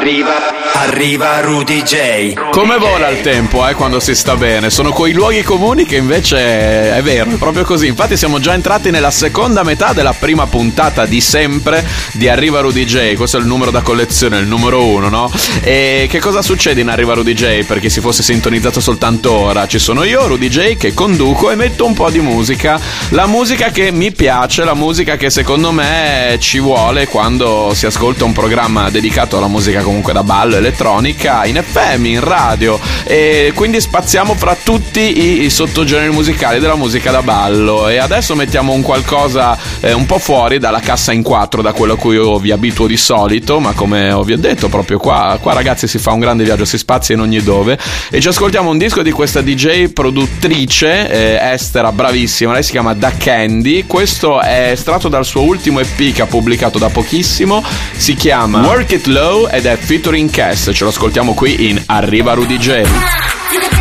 Arriva, 0.00 0.59
arriva 0.90 1.38
Rudy 1.38 1.82
J. 1.82 2.32
Come 2.50 2.76
vola 2.76 3.08
il 3.10 3.20
tempo, 3.20 3.66
eh, 3.66 3.74
quando 3.74 4.00
si 4.00 4.12
sta 4.12 4.34
bene. 4.34 4.70
Sono 4.70 4.90
quei 4.90 5.12
luoghi 5.12 5.44
comuni 5.44 5.84
che 5.84 5.94
invece 5.94 6.92
è 6.92 7.00
vero, 7.00 7.30
è 7.30 7.34
proprio 7.34 7.64
così. 7.64 7.86
Infatti 7.86 8.16
siamo 8.16 8.40
già 8.40 8.54
entrati 8.54 8.90
nella 8.90 9.12
seconda 9.12 9.62
metà 9.62 9.92
della 9.92 10.12
prima 10.12 10.48
puntata 10.48 11.06
di 11.06 11.20
sempre 11.20 11.86
di 12.14 12.28
Arriva 12.28 12.58
Rudy 12.58 12.84
J. 12.84 13.14
Questo 13.14 13.36
è 13.36 13.40
il 13.40 13.46
numero 13.46 13.70
da 13.70 13.82
collezione, 13.82 14.38
il 14.38 14.48
numero 14.48 14.84
uno, 14.84 15.08
no? 15.08 15.32
E 15.62 16.08
che 16.10 16.18
cosa 16.18 16.42
succede 16.42 16.80
in 16.80 16.88
Arriva 16.88 17.14
Rudy 17.14 17.34
J? 17.34 17.64
Per 17.64 17.78
chi 17.78 17.88
si 17.88 18.00
fosse 18.00 18.24
sintonizzato 18.24 18.80
soltanto 18.80 19.32
ora, 19.32 19.68
ci 19.68 19.78
sono 19.78 20.02
io, 20.02 20.26
Rudy 20.26 20.48
J, 20.48 20.76
che 20.76 20.92
conduco 20.92 21.52
e 21.52 21.54
metto 21.54 21.86
un 21.86 21.94
po' 21.94 22.10
di 22.10 22.18
musica. 22.18 22.80
La 23.10 23.28
musica 23.28 23.70
che 23.70 23.92
mi 23.92 24.10
piace, 24.10 24.64
la 24.64 24.74
musica 24.74 25.16
che 25.16 25.30
secondo 25.30 25.70
me 25.70 26.36
ci 26.40 26.58
vuole 26.58 27.06
quando 27.06 27.70
si 27.74 27.86
ascolta 27.86 28.24
un 28.24 28.32
programma 28.32 28.90
dedicato 28.90 29.36
alla 29.36 29.46
musica 29.46 29.82
comunque 29.82 30.12
da 30.12 30.24
ballo, 30.24 30.56
elettronica, 30.56 30.78
in 31.44 31.62
FM, 31.62 32.06
in 32.06 32.20
radio. 32.20 32.78
E 33.04 33.52
quindi 33.54 33.80
spaziamo 33.80 34.34
fra 34.34 34.56
tutti 34.62 35.00
i, 35.00 35.42
i 35.42 35.50
sottogeneri 35.50 36.10
musicali 36.10 36.58
della 36.58 36.74
musica 36.74 37.10
da 37.10 37.22
ballo. 37.22 37.88
E 37.88 37.98
adesso 37.98 38.34
mettiamo 38.34 38.72
un 38.72 38.80
qualcosa 38.80 39.56
eh, 39.80 39.92
un 39.92 40.06
po' 40.06 40.18
fuori 40.18 40.58
dalla 40.58 40.80
cassa 40.80 41.12
in 41.12 41.22
quattro, 41.22 41.60
da 41.60 41.72
quello 41.72 41.92
a 41.92 41.96
cui 41.96 42.14
io 42.14 42.38
vi 42.38 42.50
abituo 42.50 42.86
di 42.86 42.96
solito, 42.96 43.60
ma 43.60 43.72
come 43.72 44.18
vi 44.24 44.32
ho 44.32 44.38
detto 44.38 44.68
proprio 44.68 44.98
qua, 44.98 45.38
qua 45.40 45.52
ragazzi 45.52 45.86
si 45.86 45.98
fa 45.98 46.12
un 46.12 46.20
grande 46.20 46.44
viaggio, 46.44 46.64
si 46.64 46.78
spazia 46.78 47.14
in 47.14 47.20
ogni 47.20 47.42
dove. 47.42 47.78
E 48.10 48.20
ci 48.20 48.28
ascoltiamo 48.28 48.70
un 48.70 48.78
disco 48.78 49.02
di 49.02 49.10
questa 49.10 49.42
DJ 49.42 49.88
produttrice 49.88 51.10
eh, 51.10 51.52
estera, 51.52 51.92
bravissima, 51.92 52.54
lei 52.54 52.62
si 52.62 52.70
chiama 52.70 52.94
Da 52.94 53.12
Candy. 53.16 53.84
Questo 53.86 54.40
è 54.40 54.70
estratto 54.72 55.08
dal 55.08 55.26
suo 55.26 55.42
ultimo 55.42 55.80
EP 55.80 56.12
che 56.12 56.22
ha 56.22 56.26
pubblicato 56.26 56.78
da 56.78 56.88
pochissimo, 56.88 57.62
si 57.96 58.14
chiama 58.14 58.62
Work 58.62 58.92
It 58.92 59.06
Low 59.06 59.46
ed 59.50 59.66
è 59.66 59.76
featuring 59.76 60.30
Cass. 60.30 60.69
Ce 60.72 60.84
lo 60.84 60.90
ascoltiamo 60.90 61.34
qui 61.34 61.68
in 61.68 61.82
Arriva 61.86 62.32
Rudy 62.34 62.56
J. 62.56 63.79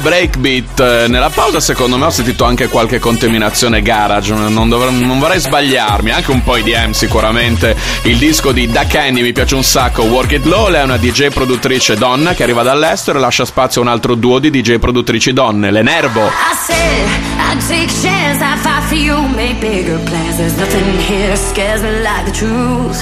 breakbeat. 0.00 0.80
Eh, 0.80 1.08
Nella 1.08 1.30
pausa, 1.30 1.60
secondo 1.60 1.96
me, 1.96 2.06
ho 2.06 2.10
sentito 2.10 2.44
anche 2.44 2.68
qualche 2.68 2.98
contaminazione 2.98 3.82
garage. 3.82 4.32
Non, 4.34 4.68
dovr- 4.68 4.90
non 4.90 5.18
vorrei 5.18 5.38
sbagliarmi, 5.38 6.10
anche 6.10 6.30
un 6.30 6.42
po' 6.42 6.56
IDM 6.56 6.90
sicuramente. 6.92 7.76
Il 8.02 8.16
disco 8.16 8.52
di 8.52 8.70
Da 8.70 8.86
Candy 8.86 9.22
mi 9.22 9.32
piace 9.32 9.54
un 9.54 9.64
sacco. 9.64 10.02
Work 10.02 10.32
It 10.32 10.44
Low, 10.44 10.68
lei 10.68 10.80
è 10.80 10.84
una 10.84 10.96
DJ 10.96 11.28
produttrice 11.28 11.96
donna 11.96 12.34
che 12.34 12.42
arriva 12.42 12.62
dall'estero 12.62 13.18
e 13.18 13.20
lascia 13.20 13.44
spazio 13.44 13.80
a 13.80 13.84
un 13.84 13.90
altro 13.90 14.14
duo 14.14 14.38
di 14.38 14.50
DJ 14.50 14.78
produttrici 14.78 15.32
donne, 15.32 15.70
le 15.70 15.82
Nervo. 15.82 16.26
I 16.26 16.30
said 16.66 17.08
I'd 17.52 17.60
take 17.66 17.92
chance, 18.02 18.42
I'd 18.42 18.58
fight 18.58 18.82
for 18.88 18.96
you, 18.96 19.16
make 19.28 19.54
bigger 19.60 19.98
plans. 20.04 20.36
There's 20.36 20.56
nothing 20.56 20.84
here 21.08 21.28
that 21.28 21.38
scares 21.38 21.82
me 21.82 21.90
like 22.02 22.24
the 22.24 22.32
truth. 22.32 22.98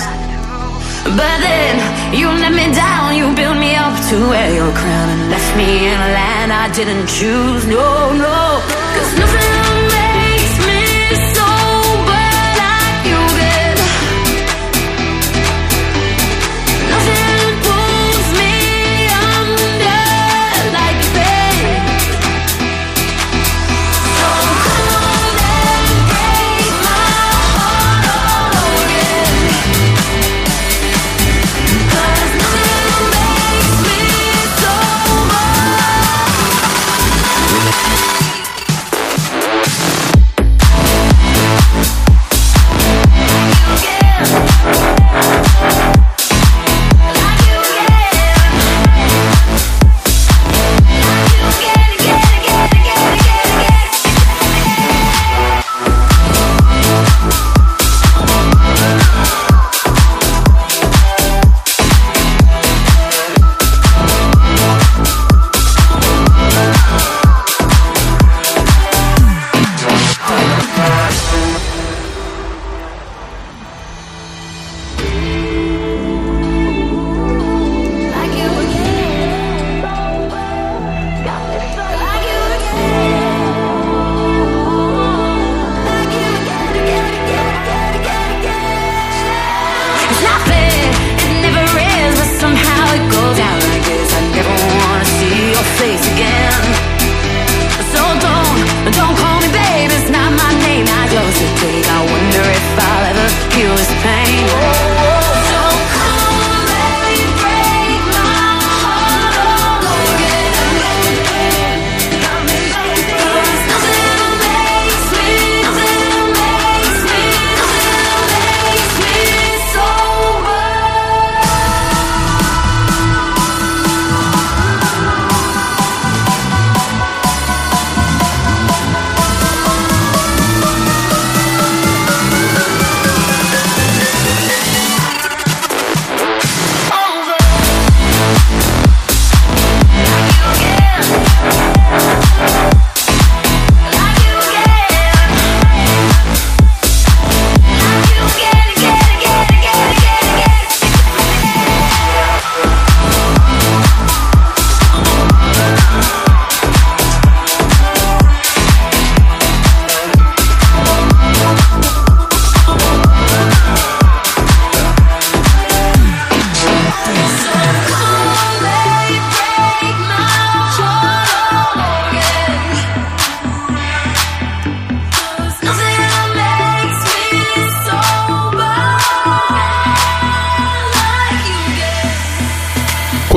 But 1.05 1.39
then 1.41 1.75
you 2.15 2.29
let 2.29 2.53
me 2.53 2.73
down, 2.75 3.17
you 3.17 3.35
built 3.35 3.59
me 3.59 3.75
up 3.75 3.95
to 4.11 4.17
wear 4.29 4.55
your 4.55 4.73
crown 4.73 5.09
and 5.09 5.31
left 5.31 5.57
me 5.57 5.87
in 5.87 5.95
a 5.95 6.11
land 6.19 6.53
I 6.53 6.71
didn't 6.73 7.07
choose. 7.07 7.67
No, 7.67 8.13
no, 8.13 8.78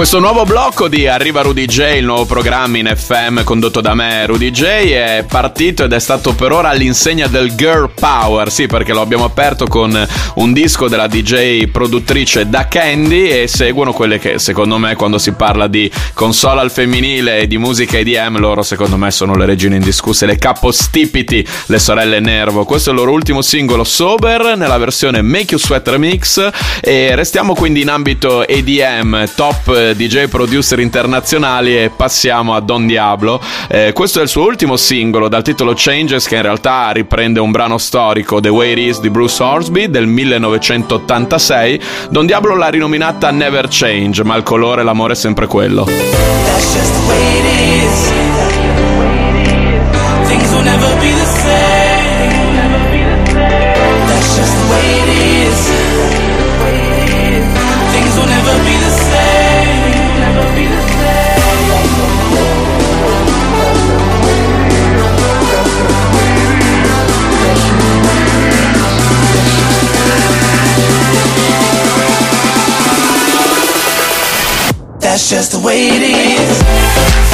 Questo 0.02 0.18
nuovo 0.18 0.46
blocco 0.46 0.88
di 0.88 1.06
Arriva 1.06 1.44
Rudy 1.44 1.68
J, 1.68 1.98
il 1.98 2.06
nuovo 2.06 2.26
programma 2.26 2.80
in 2.80 2.92
FM 2.92 3.44
condotto 3.44 3.82
da 3.82 3.94
me, 3.94 4.26
Rudy 4.26 4.50
J, 4.50 4.64
è 4.64 5.26
partito 5.30 5.84
ed 5.84 5.94
è 5.94 6.00
stato 6.00 6.34
per 6.34 6.52
ora 6.52 6.70
all'insegna 6.70 7.28
del 7.28 7.54
girl 7.54 7.92
power, 7.94 8.52
sì 8.52 8.66
perché 8.66 8.94
lo 8.94 9.02
abbiamo 9.02 9.26
aperto 9.26 9.68
con 9.68 10.08
un 10.36 10.54
disco 10.54 10.88
della 10.88 11.06
DJ 11.06 11.68
produttrice 11.68 12.50
Da 12.50 12.68
Candy 12.68 13.28
e 13.28 13.48
seguono 13.48 13.94
quelle 13.94 14.18
che 14.18 14.40
secondo 14.40 14.80
me 14.80 14.96
quando 14.96 15.20
si 15.20 15.34
parla 15.34 15.68
di 15.68 15.90
console 16.16 16.62
al 16.62 16.72
femminile 16.72 17.38
e 17.38 17.46
di 17.46 17.60
musica 17.60 18.00
EDM, 18.00 18.40
loro 18.40 18.64
secondo 18.64 18.98
me 18.98 19.12
sono 19.12 19.36
le 19.36 19.46
regine 19.46 19.76
indiscusse, 19.76 20.26
le 20.26 20.38
capostipiti, 20.38 21.48
le 21.68 21.78
sorelle 21.78 22.20
Nervo. 22.20 22.66
Questo 22.66 22.90
è 22.90 22.94
il 22.94 22.98
loro 22.98 23.12
ultimo 23.12 23.44
singolo 23.44 23.84
Sober 23.84 24.58
nella 24.58 24.80
versione 24.80 25.22
Make 25.22 25.52
You 25.52 25.60
Sweat 25.60 25.88
Remix 25.88 26.50
e 26.82 27.14
restiamo 27.14 27.54
quindi 27.54 27.82
in 27.82 27.90
ambito 27.90 28.48
EDM, 28.48 29.30
top 29.36 29.90
DJ 29.94 30.28
producer 30.28 30.80
internazionali 30.80 31.78
e 31.78 31.90
passiamo 31.90 32.56
a 32.56 32.60
Don 32.60 32.86
Diablo. 32.88 33.42
Eh, 33.68 33.92
questo 33.94 34.20
è 34.20 34.24
il 34.24 34.30
suo 34.30 34.44
ultimo 34.44 34.78
singolo 34.78 35.28
dal 35.28 35.44
titolo 35.44 35.74
Changes 35.76 36.28
che 36.28 36.36
in 36.36 36.42
realtà 36.42 36.92
riprende 36.92 37.40
un 37.40 37.52
brano 37.52 37.78
storico 37.78 38.40
The 38.40 38.50
Way 38.50 38.72
It 38.72 38.78
Is 38.78 39.00
di 39.00 39.10
Bruce 39.10 39.42
Horsby 39.42 39.90
del 39.90 40.08
1986. 40.08 41.82
Don 42.10 42.26
Diablo 42.26 42.56
l'ha 42.56 42.70
rinominata 42.70 43.32
Never 43.32 43.68
Change, 43.70 44.24
ma 44.24 44.36
il 44.36 44.44
colore 44.44 44.82
e 44.82 44.84
l'amore 44.84 45.14
è 45.14 45.16
sempre 45.16 45.48
quello. 45.48 45.86
That's 45.86 46.74
just 46.74 46.94
the 46.94 47.08
way 47.08 47.40
it 47.40 47.46
is. 47.84 48.12
Things 50.28 50.52
will 50.52 50.64
never 50.64 50.96
be 51.00 51.12
the 51.12 51.26
same. 51.26 51.81
That's 75.12 75.30
just 75.30 75.52
the 75.52 75.60
way 75.60 75.90
it 75.90 76.04
is. 76.04 77.31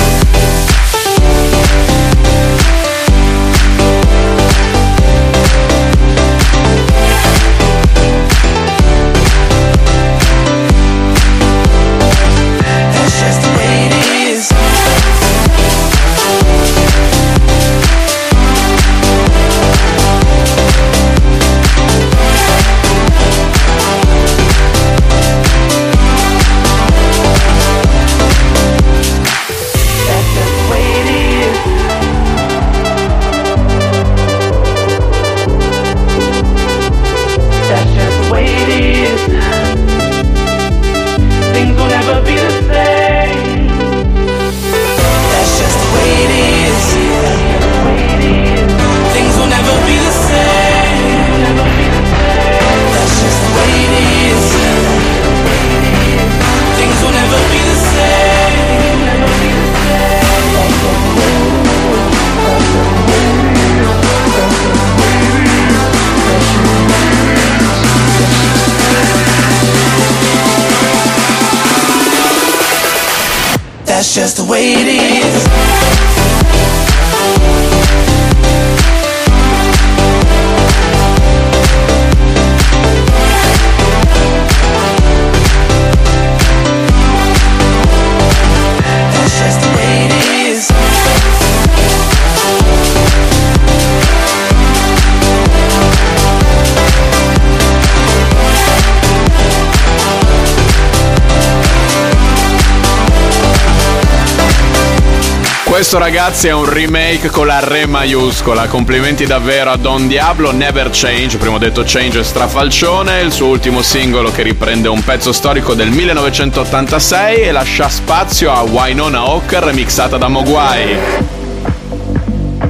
Questo 105.77 105.99
ragazzi 105.99 106.47
è 106.47 106.53
un 106.53 106.67
remake 106.67 107.29
con 107.29 107.45
la 107.45 107.59
re 107.59 107.85
maiuscola. 107.85 108.65
Complimenti 108.65 109.27
davvero 109.27 109.69
a 109.69 109.77
Don 109.77 110.07
Diablo, 110.07 110.51
Never 110.51 110.89
Change, 110.91 111.37
prima 111.37 111.59
detto 111.59 111.83
Change 111.85 112.21
è 112.21 112.23
strafalcione, 112.23 113.21
il 113.21 113.31
suo 113.31 113.45
ultimo 113.45 113.83
singolo 113.83 114.31
che 114.31 114.41
riprende 114.41 114.87
un 114.87 115.03
pezzo 115.03 115.31
storico 115.31 115.75
del 115.75 115.89
1986 115.89 117.41
e 117.41 117.51
lascia 117.51 117.89
spazio 117.89 118.51
a 118.51 118.63
Wynonna 118.63 119.19
Hawker 119.19 119.65
remixata 119.65 120.17
da 120.17 120.27
Mogwai. 120.27 120.97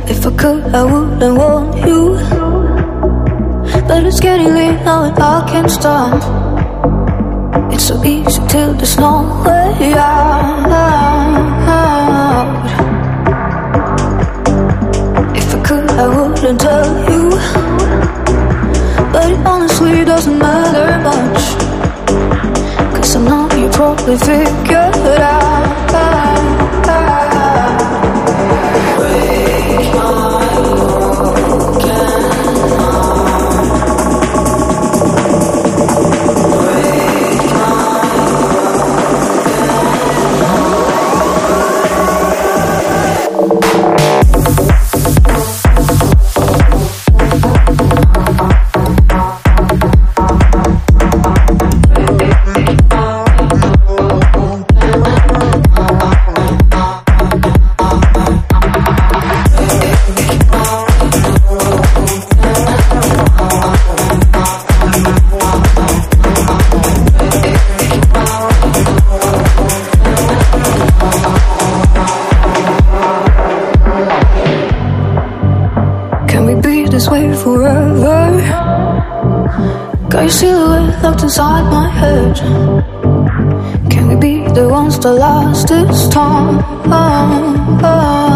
If 0.07 0.25
I 0.25 0.35
could, 0.35 0.65
I 0.73 0.81
wouldn't 0.81 1.37
want 1.37 1.75
you. 1.85 2.19
But 3.87 4.03
it's 4.03 4.19
getting 4.19 4.53
late 4.53 4.83
now 4.83 5.03
and 5.03 5.17
I 5.17 5.49
can't 5.49 5.69
stop. 5.69 6.11
It's 7.71 7.85
so 7.85 8.03
easy 8.03 8.41
till 8.47 8.75
there's 8.75 8.97
no 8.97 9.41
way 9.45 9.93
out. 9.93 11.36
I 15.99 16.05
wouldn't 16.07 16.61
tell 16.61 16.89
you. 17.11 17.29
But 19.11 19.31
it 19.31 19.39
honestly 19.45 20.05
doesn't 20.05 20.37
matter 20.37 20.89
much. 21.09 21.43
Cause 22.95 23.15
I 23.15 23.21
know 23.27 23.49
you 23.57 23.69
probably 23.69 24.17
figured 24.17 25.21
out. 25.21 26.36
Inside 81.27 81.69
my 81.69 81.89
head. 81.89 82.37
Can 83.91 84.07
we 84.07 84.15
be 84.15 84.47
the 84.53 84.65
ones 84.69 84.97
that 84.99 85.11
last 85.11 85.67
this 85.67 86.07
time? 86.07 86.55
Break 86.87 88.26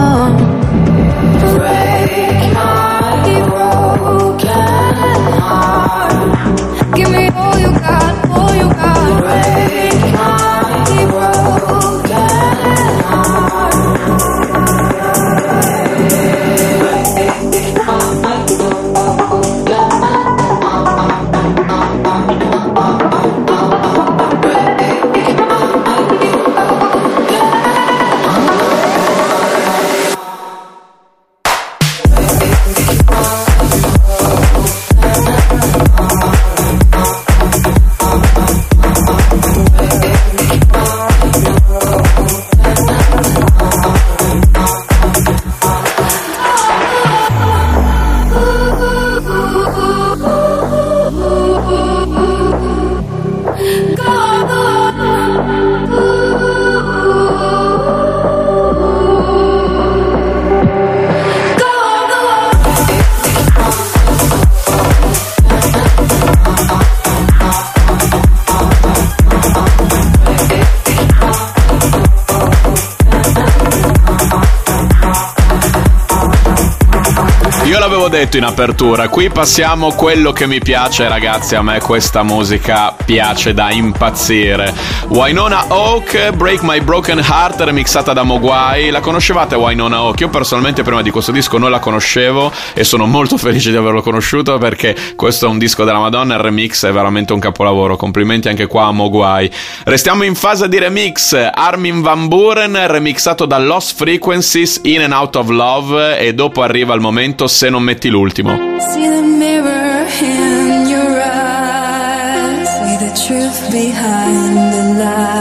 l'avevo 77.81 78.09
detto 78.09 78.37
in 78.37 78.43
apertura, 78.43 79.07
qui 79.07 79.31
passiamo 79.31 79.91
quello 79.93 80.31
che 80.31 80.45
mi 80.45 80.59
piace, 80.59 81.07
ragazzi. 81.07 81.55
A 81.55 81.63
me 81.63 81.79
questa 81.79 82.21
musica 82.21 82.95
piace 83.03 83.55
da 83.55 83.71
impazzire. 83.71 84.71
Wynonna 85.07 85.65
Oak, 85.69 86.29
Break 86.29 86.61
My 86.61 86.79
Broken 86.81 87.17
Heart, 87.17 87.61
remixata 87.61 88.13
da 88.13 88.21
Mogwai. 88.21 88.91
La 88.91 88.99
conoscevate 88.99 89.55
Wynonna 89.55 90.03
Oak? 90.03 90.19
Io 90.19 90.29
personalmente 90.29 90.83
prima 90.83 91.01
di 91.01 91.09
questo 91.09 91.31
disco 91.31 91.57
non 91.57 91.71
la 91.71 91.79
conoscevo 91.79 92.51
e 92.75 92.83
sono 92.83 93.07
molto 93.07 93.37
felice 93.37 93.71
di 93.71 93.77
averlo 93.77 94.03
conosciuto 94.03 94.59
perché 94.59 94.95
questo 95.15 95.47
è 95.47 95.49
un 95.49 95.57
disco 95.57 95.83
della 95.83 95.97
Madonna. 95.97 96.35
Il 96.35 96.41
remix 96.41 96.85
è 96.85 96.91
veramente 96.91 97.33
un 97.33 97.39
capolavoro. 97.39 97.95
Complimenti 97.95 98.47
anche 98.47 98.67
qua 98.67 98.85
a 98.85 98.91
Mogwai. 98.91 99.49
Restiamo 99.85 100.21
in 100.21 100.35
fase 100.35 100.69
di 100.69 100.77
remix. 100.77 101.33
Armin 101.51 102.01
Van 102.01 102.27
Buren, 102.27 102.77
remixato 102.85 103.47
da 103.47 103.57
Lost 103.57 103.95
Frequencies, 103.95 104.81
In 104.83 105.01
and 105.01 105.13
Out 105.13 105.35
of 105.37 105.49
Love. 105.49 106.19
E 106.19 106.35
dopo 106.35 106.61
arriva 106.61 106.93
il 106.93 107.01
momento 107.01 107.47
se 107.47 107.69
non 107.71 107.83
metti 107.83 108.09
l'ultimo. 108.09 108.79
See 108.79 109.07
the 109.07 109.21
mirror 109.21 110.05
in 110.21 110.87
your 110.87 111.19
eyes. 111.19 112.67
See 112.67 112.97
the 112.97 113.11
truth 113.25 113.71
behind 113.71 114.73
the 114.73 115.03
lies. 115.03 115.40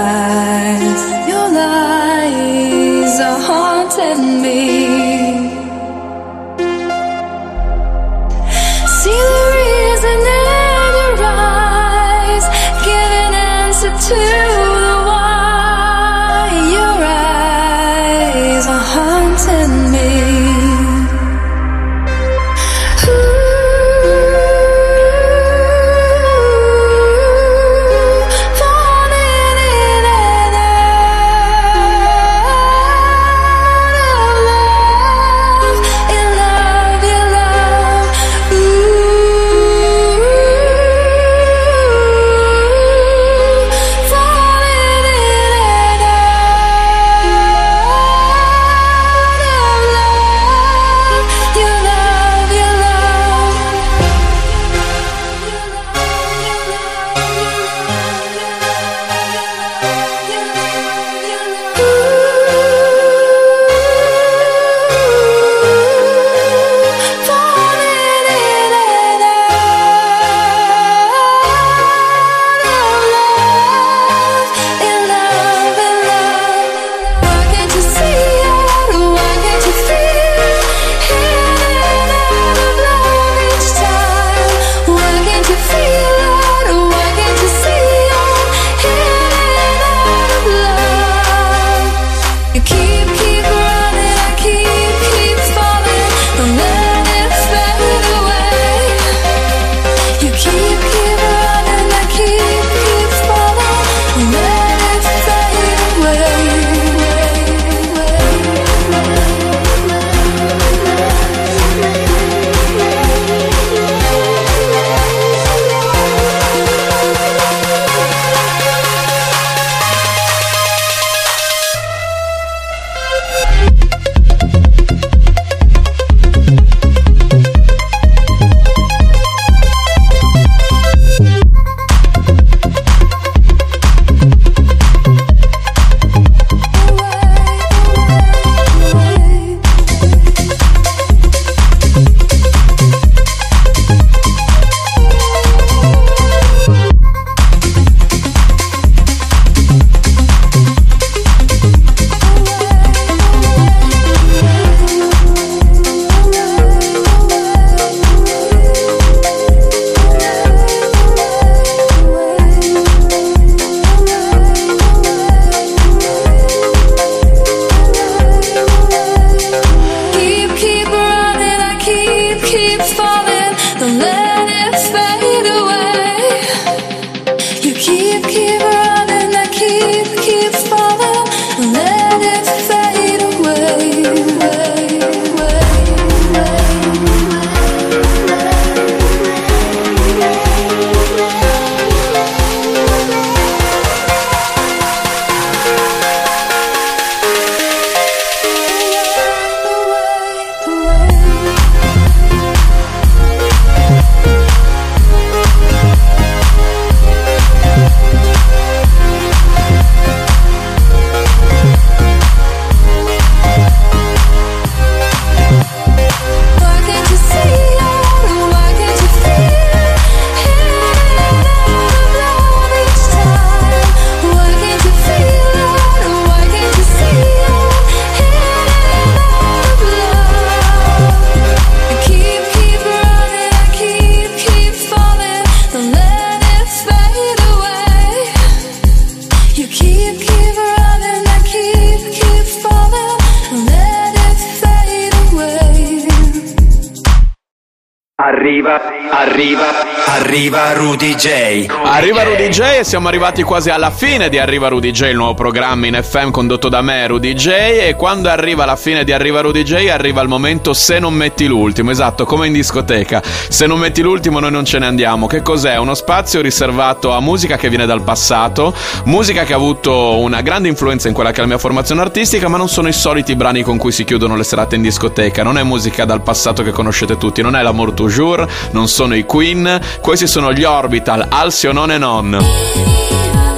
Arriva, 248.61 248.79
arriva, 249.11 249.90
arriva 250.21 250.75
Rudy 250.75 251.15
J. 251.15 251.67
Arriva 251.83 252.23
Rudy 252.23 252.49
J 252.49 252.61
e 252.81 252.85
siamo 252.85 253.09
arrivati 253.09 253.43
quasi 253.43 253.71
alla 253.71 253.91
fine 253.91 254.29
di 254.29 254.39
Arriva 254.39 254.69
Rudy 254.69 254.91
J, 254.91 255.09
il 255.09 255.17
nuovo 255.17 255.33
programma 255.33 255.87
in 255.87 255.99
FM 256.01 256.31
condotto 256.31 256.69
da 256.69 256.83
me, 256.83 257.07
Rudy 257.07 257.33
J. 257.33 257.49
E 257.49 257.95
quando 257.97 258.29
arriva 258.29 258.67
la 258.67 258.77
fine 258.77 259.03
di 259.03 259.13
Arriva 259.13 259.41
Rudy 259.41 259.63
J, 259.63 259.89
arriva 259.89 260.21
il 260.21 260.29
momento 260.29 260.75
se 260.75 260.99
non 260.99 261.15
metti 261.15 261.47
l'ultimo. 261.47 261.91
Esatto, 261.91 262.27
come 262.27 262.47
in 262.47 262.53
discoteca. 262.53 263.23
Se 263.25 263.67
non 263.67 263.79
metti 263.79 264.03
l'ultimo, 264.03 264.41
noi 264.41 264.51
non 264.51 264.67
ce 264.67 264.79
ne 264.79 264.87
andiamo. 264.87 265.27
Che 265.27 265.41
cos'è? 265.41 265.77
Uno 265.79 265.95
spazio 265.95 266.43
riservato 266.43 267.13
a 267.13 267.21
musica 267.21 267.57
che 267.57 267.71
viene 267.71 267.87
dal 267.87 268.03
passato, 268.03 268.75
musica 269.05 269.45
che 269.45 269.55
ha 269.55 269.57
avuto 269.57 270.19
una 270.19 270.43
grande 270.43 270.69
influenza 270.69 271.09
in 271.09 271.15
quella 271.15 271.31
che 271.31 271.39
è 271.39 271.41
la 271.41 271.47
mia 271.47 271.59
formazione 271.59 272.03
artistica, 272.03 272.47
ma 272.49 272.59
non 272.59 272.69
sono 272.69 272.89
i 272.89 272.93
soliti 272.93 273.35
brani 273.37 273.63
con 273.63 273.79
cui 273.79 273.91
si 273.91 274.05
chiudono 274.05 274.37
le 274.37 274.45
serate 274.45 274.77
in 274.77 274.83
discoteca. 274.83 275.43
Non 275.43 275.57
è 275.57 275.63
musica 275.63 276.05
dal 276.05 276.21
passato 276.21 276.63
che 276.63 276.73
conoscete 276.73 277.17
tutti, 277.17 277.41
non 277.41 277.57
è 277.57 277.63
l'Amour 277.63 277.93
Toujours, 277.93 278.45
non 278.73 278.87
sono 278.87 279.15
i 279.15 279.25
Queen. 279.25 279.81
Questi 280.11 280.27
sono 280.27 280.53
gli 280.53 280.65
Orbital, 280.65 281.25
Alcyon 281.29 281.77
on 281.77 281.91
and 281.91 282.03
on. 282.03 283.50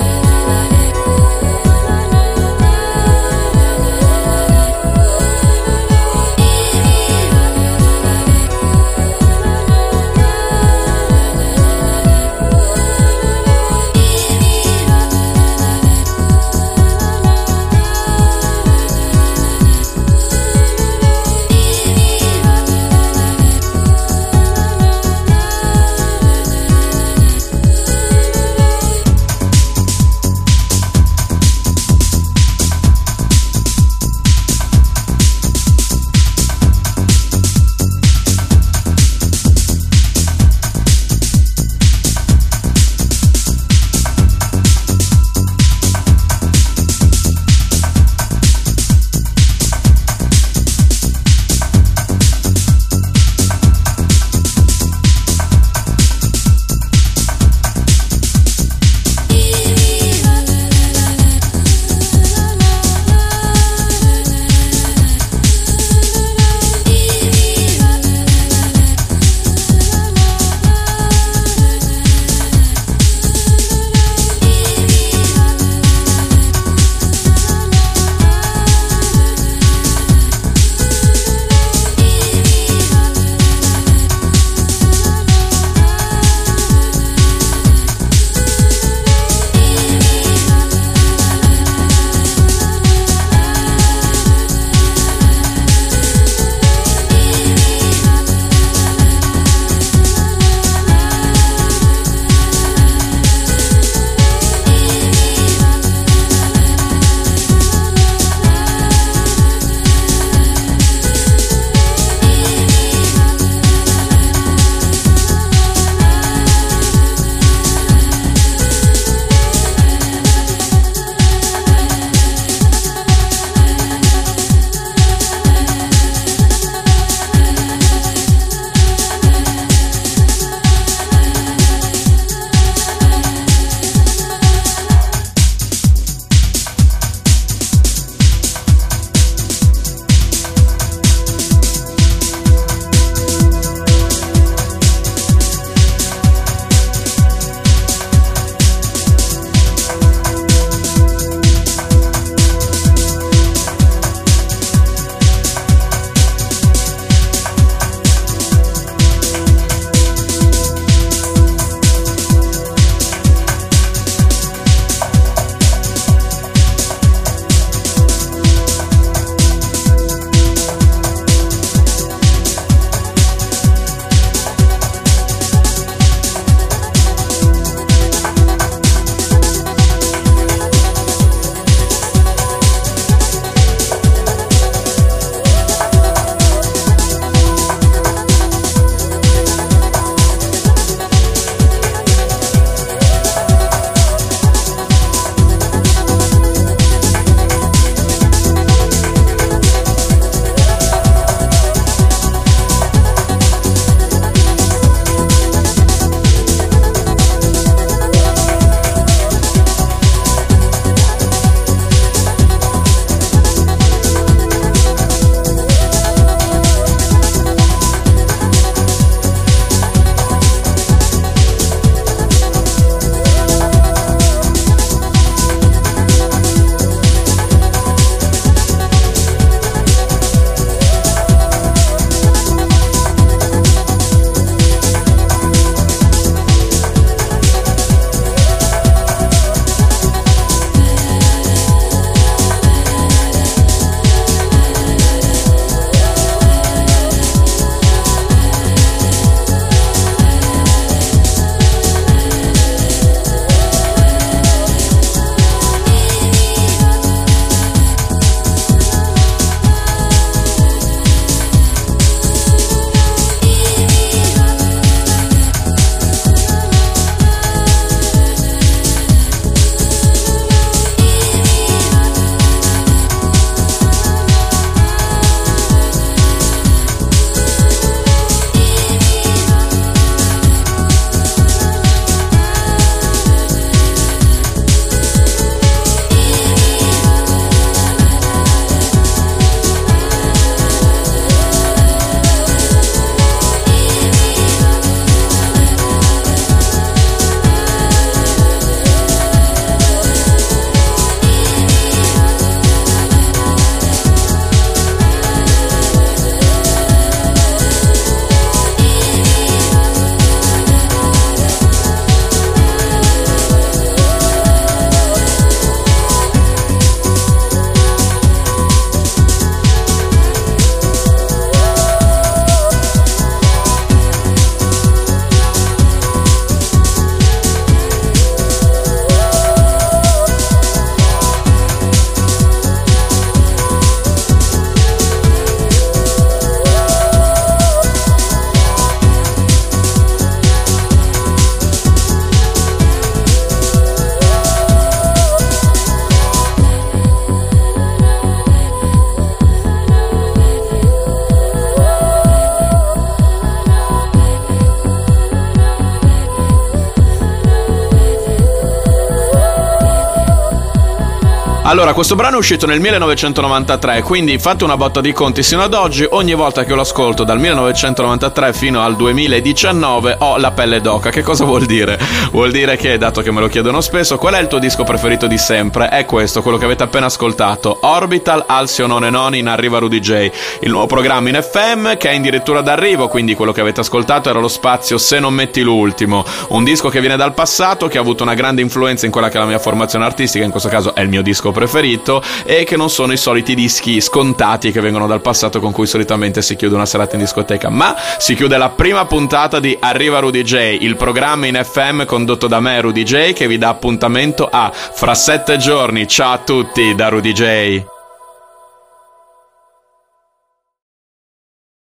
Allora, 361.73 361.95
questo 361.95 362.16
brano 362.16 362.37
è 362.37 362.39
uscito 362.39 362.66
nel 362.66 362.81
1993, 362.81 364.03
quindi 364.03 364.39
fate 364.39 364.62
una 364.62 364.77
botta 364.77 365.01
di 365.01 365.14
conti 365.14 365.43
sino 365.43 365.62
ad 365.62 365.73
oggi, 365.73 366.07
ogni 366.11 366.35
volta 366.35 366.64
che 366.64 366.75
lo 366.75 366.83
ascolto 366.83 367.25
dal 367.25 367.39
1993 367.39 368.53
fino 368.53 368.83
al 368.83 368.95
2019 368.95 370.16
ho 370.18 370.37
la 370.37 370.51
pelle 370.51 370.83
d'oca. 370.83 371.09
Che 371.09 371.23
cosa 371.23 371.47
vuol 371.47 371.64
dire? 371.64 371.99
Vuol 372.31 372.51
dire 372.51 372.77
che, 372.77 372.99
dato 372.99 373.23
che 373.23 373.33
me 373.33 373.41
lo 373.41 373.49
chiedono 373.49 373.81
spesso, 373.81 374.18
qual 374.18 374.35
è 374.35 374.39
il 374.39 374.49
tuo 374.49 374.59
disco 374.59 374.85
preferito 374.85 375.27
di 375.27 375.39
sempre? 375.39 375.89
È 375.89 376.05
questo, 376.05 376.43
quello 376.43 376.59
che 376.59 376.66
avete 376.66 376.83
appena 376.83 377.07
ascoltato, 377.07 377.79
Orbital 377.81 378.45
Alsio 378.47 378.87
Non 378.87 379.07
e 379.07 379.11
Non 379.11 379.35
in 379.35 379.49
Arriva 379.49 379.79
Rudy 379.79 379.99
J, 379.99 380.31
il 380.61 380.70
nuovo 380.70 380.85
programma 380.85 381.31
in 381.31 381.41
FM 381.41 381.97
che 381.97 382.11
è 382.11 382.16
addirittura 382.16 382.61
d'arrivo, 382.61 383.09
quindi 383.09 383.35
quello 383.35 383.53
che 383.53 383.62
avete 383.62 383.81
ascoltato 383.81 384.29
era 384.29 384.41
lo 384.41 384.49
spazio 384.49 384.99
Se 384.99 385.18
non 385.18 385.33
metti 385.33 385.62
l'ultimo, 385.62 386.23
un 386.49 386.64
disco 386.64 386.91
che 386.91 387.01
viene 387.01 387.16
dal 387.16 387.33
passato, 387.33 387.89
che 387.89 387.97
ha 387.97 388.03
avuto 388.03 388.25
una 388.25 388.35
grande 388.35 388.61
influenza 388.61 389.07
in 389.07 389.12
quella 389.12 389.31
che 389.31 389.39
è 389.39 389.41
la 389.41 389.47
mia 389.47 389.59
formazione 389.59 390.05
artistica, 390.05 390.45
in 390.45 390.51
questo 390.51 390.68
caso 390.68 390.95
è 390.95 391.01
il 391.01 391.09
mio 391.09 391.23
disco 391.23 391.51
preferito 391.63 392.21
e 392.45 392.65
che 392.65 392.77
non 392.77 392.91
sono 392.91 393.13
i 393.13 393.17
soliti 393.17 393.55
dischi 393.55 394.01
scontati 394.01 394.73
che 394.73 394.81
vengono 394.81 395.07
dal 395.07 395.21
passato 395.21 395.61
con 395.61 395.71
cui 395.71 395.87
solitamente 395.87 396.43
si 396.43 396.57
chiude 396.57 396.75
una 396.75 396.87
serata 396.87 397.15
in 397.15 397.21
discoteca, 397.21 397.69
ma 397.71 397.95
si 398.19 398.35
chiude 398.35 398.57
la 398.57 398.71
prima 398.71 399.05
puntata 399.07 399.61
di 399.61 399.77
Arriva 399.79 400.19
Rudy 400.19 400.43
J, 400.43 400.79
il 400.81 400.97
programma 400.97 401.47
in 401.47 401.61
FM 401.63 402.05
condotto 402.05 402.49
da 402.49 402.59
me 402.59 402.81
Rudy 402.81 403.05
J 403.05 403.33
che 403.33 403.47
vi 403.47 403.59
dà 403.59 403.69
appuntamento 403.69 404.49
a 404.51 404.73
fra 404.73 405.15
sette 405.15 405.57
giorni. 405.57 406.09
Ciao 406.09 406.33
a 406.33 406.39
tutti 406.39 406.95
da 406.95 407.09
Rudy 407.09 407.33
J. 407.33 408.01